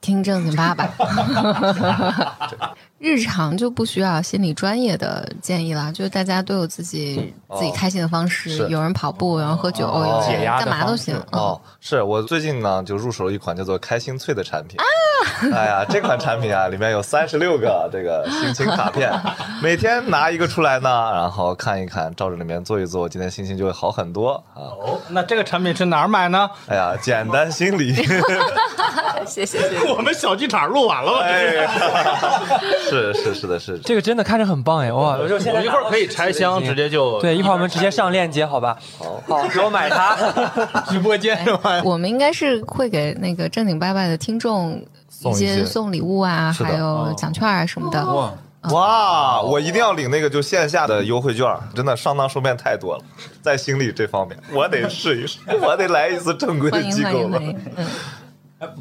[0.00, 0.88] 听正经爸爸，
[2.98, 11.14] 日常就不需要心理专业的建议了，就是大家都有自己、自己开心的方式，有人跑步，有人喝酒，哦有解压干嘛都行。
[11.30, 14.78] 嗯哦，是我最近呢就入手了一款叫做开心脆的产品。
[14.80, 14.84] 啊
[15.52, 19.12] 哎呀，这款产品啊，里面有三十六个这个心情卡片，
[19.62, 24.74] 每天拿一个出来呢，然后看一看，照着里面做一做，今天心情就会好很多啊。
[24.78, 26.48] 哦，那这个产品是哪儿买呢？
[26.66, 27.94] 哎呀，简单心理，
[29.26, 29.92] 谢 谢谢谢。
[29.92, 31.18] 我们小剧场录完了吗？
[31.22, 31.70] 哎呀，
[32.88, 35.16] 是是是的是，这个真的看着很棒哎，哇！
[35.16, 38.76] 我就我们一会儿可以拆箱，直接就对，一会儿我们直接上链接，好吧？
[38.98, 40.16] 好，好 给我买它。
[40.88, 41.80] 直播间是吧？
[41.84, 48.04] 我们应该是会给那个正经八百的听众送一些些送礼物啊，还有奖券啊什么的。
[48.04, 48.32] 哇，
[48.70, 53.02] 哇，我一定要领那个就线下的优惠券，真的上当受骗太多了，
[53.42, 57.40] 在心理这方面，我得试一试， 我得来一次正规的欢迎机构了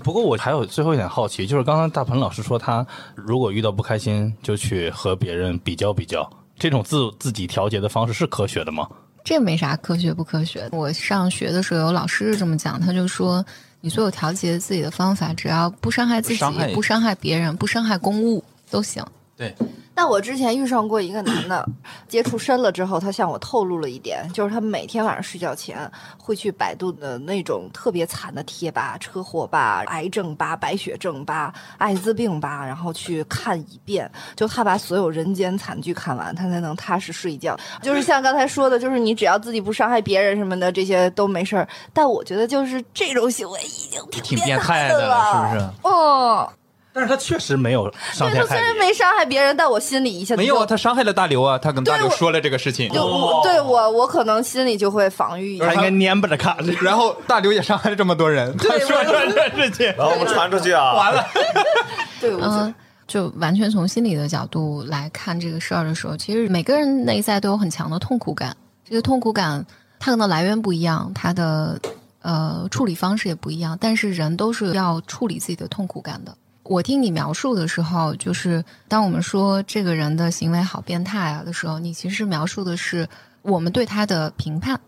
[0.03, 2.85] 不过我还有最后一点好奇，就是刚刚大鹏老师说他
[3.15, 6.27] 如果遇到不开心就去和别人比较比较，
[6.57, 8.87] 这种自自己调节的方式是科学的吗？
[9.23, 10.69] 这没啥科学不科学。
[10.71, 13.45] 我上学的时候有老师是这么讲，他就说，
[13.81, 19.05] 你所有调节自己的方法，只要不伤害自己、不伤害不伤害别人、不伤害公物都行。
[19.35, 19.53] 对，
[19.97, 21.67] 但我之前遇上过一个男的，
[22.07, 37.57] 接触深了之后，他向我透露了一点，就是他每天晚上睡觉前会去百度的那种特别惨的贴吧、车祸吧、癌症吧、白血症吧、艾滋病吧，然后去看一遍，就他把所有人间惨剧看完，他才能踏实睡觉。
[37.81, 41.67] 就是像刚才说的，就是你只要自己不伤害别人什么的，这些都没事儿。
[41.91, 45.69] 但我觉得就是这种行为已经挺挺变态态的了，是不是？
[45.81, 46.53] 哦，
[46.97, 48.57] 但是他确实没有伤对他虽。
[48.57, 55.67] 然没伤害别人，但我心里一下子没有啊，他伤害了大刘啊，他跟大刘说了这个事情，就我对我，我可能心里就会防御一下。
[55.67, 61.23] 他应该蔫巴着看，然后大刘也伤害了这么多人，他说出来这事情，然后我们传出去啊，完了，
[62.19, 62.73] 对，我
[63.07, 68.57] 就完全从心理的角度来看这个事儿的时候，其实每个人内在都有很强的痛苦感。
[68.89, 69.63] 这个痛苦感，
[69.99, 71.79] 它可能来源不一样，它的
[72.21, 76.35] 呃处理方式也不一样，但是人都是要处理自己的痛苦感的。
[76.69, 83.07] 我听你描述的时候，就是当我们说这个人的行为好变态啊的时候，你其实描述的是
[83.41, 84.79] 我们对他的评判。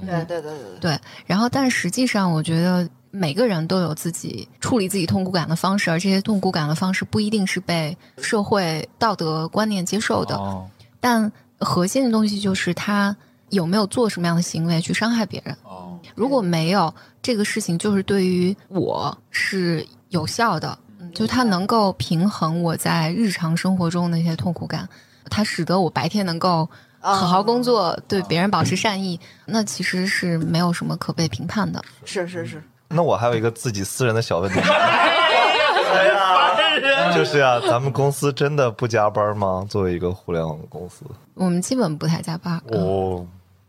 [0.00, 10.36] 对对对对对，对，然后但实际上，我觉得每个人都有自己处理自己痛苦感的方式，而这些痛苦感的方式不一定是被社会道德观念接受的。
[10.36, 10.68] 哦
[11.00, 13.16] 但核心的东西就是他
[13.50, 15.56] 有没有做什么样的行为去伤害别人。
[15.62, 16.92] 哦，如果没有，
[17.22, 20.76] 这个事情就是对于我是有效的，
[21.08, 24.88] 嗯就它能够平衡我在日常生活中的那些痛苦感，
[25.30, 26.68] 它使得我白天能够
[27.00, 31.82] 好好工作，对别人保持善意，那其实是没有什么可被评判的。
[32.04, 34.60] 是是是，那我还有一个自己私人的小问题。
[34.60, 39.66] 哎呀，就是呀、咱们公司真的不加班吗？
[39.68, 41.04] 作为一个互联网公司，
[41.34, 42.60] 我们基本不太加班。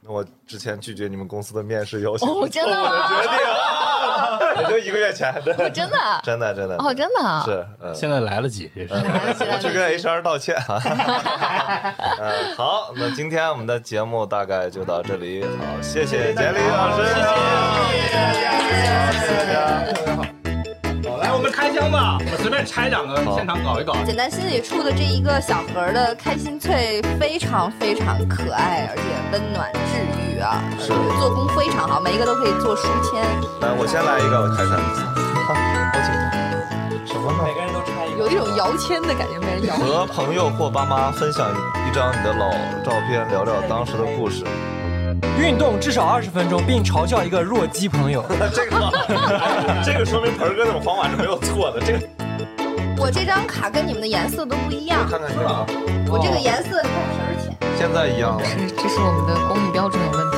[0.09, 2.89] 我之前拒绝你们公司的面试邀请，哦真的吗？
[2.89, 6.21] 我决定啊，也就一个月前，真的，真的？
[6.23, 7.43] 真的，真的，哦，真的啊？
[7.45, 8.93] 是，嗯，现在来得及，也是。
[8.95, 10.55] 我去跟 HR 道歉。
[12.19, 15.43] 嗯，好，那今天我们的节目大概就到这里。
[15.43, 17.21] 好，谢谢简历老师，谢谢。
[18.15, 19.63] 大家。
[20.15, 20.33] 好，来，
[21.39, 23.95] 我们开箱吧，我随便拆两个，现场搞一搞。
[24.03, 33.23] 简单心理出的这一个小盒的开心脆非常非常可爱，而且温暖治愈啊，是做工非常好，每一个都可以做书签。
[33.61, 34.83] 来，我先来一个，我看看。
[35.47, 37.07] 好，好紧张。
[37.07, 37.39] 什么呢？
[37.47, 38.19] 每个人都拆一个。
[38.19, 39.77] 有一种摇签的感觉，没人摇。
[39.77, 41.47] 和朋友或爸妈分享
[41.87, 42.51] 一张你的老
[42.83, 44.43] 照片，聊聊当时的故事。
[45.39, 48.23] 运动至少二十分钟，并嘲笑一个弱鸡朋友。
[48.53, 48.91] 这个，
[49.83, 51.79] 这个说明盆儿哥那种方法是没有错的。
[51.79, 51.99] 这个，
[52.97, 55.65] 我这张卡跟你们的颜色都不一样，看看这个啊，
[56.11, 57.55] 我这个颜色你看皮儿浅。
[57.77, 58.43] 现在一样了。
[58.43, 60.37] 是，这是我们的工艺标准有问题。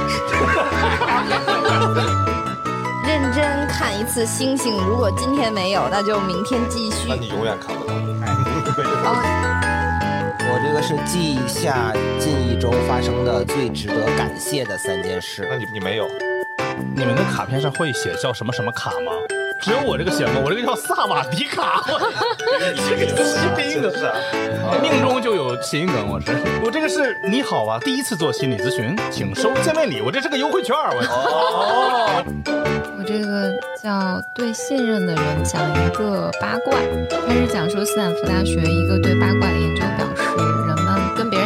[3.04, 7.16] 认真看一次星星，如果今天没有，那就明天继续那。
[7.16, 7.92] 你永远看不到。
[10.52, 15.48] 哦，我这个是记下近一周发生的最值得感谢的三件事。
[15.50, 16.06] 那你你没有？
[16.94, 19.14] 你们的卡片上会写叫什么什么卡吗？
[19.62, 20.42] 只有我这个写吗？
[20.44, 22.00] 我这个叫萨瓦迪卡，我
[22.76, 26.10] 这个谐音梗，命中就有谐音梗。
[26.10, 26.32] 我是
[26.66, 30.02] 我这个是你好啊，第一次做心理咨询，请收见面礼。
[30.02, 32.24] 我这是个优惠券，我哦。
[32.98, 33.52] 我这个
[33.82, 36.74] 叫对信任的人讲一个八卦，
[37.28, 40.06] 他是讲说斯坦福大学一个对八卦的研究表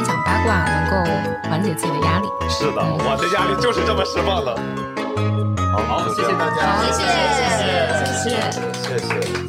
[0.05, 1.11] 讲八卦能够
[1.49, 2.27] 缓解自己的压力。
[2.49, 4.55] 是的，我的压力就是这么释放的。
[5.73, 7.01] 好，好，谢谢大家，好，谢谢，
[8.23, 9.44] 谢谢，谢谢。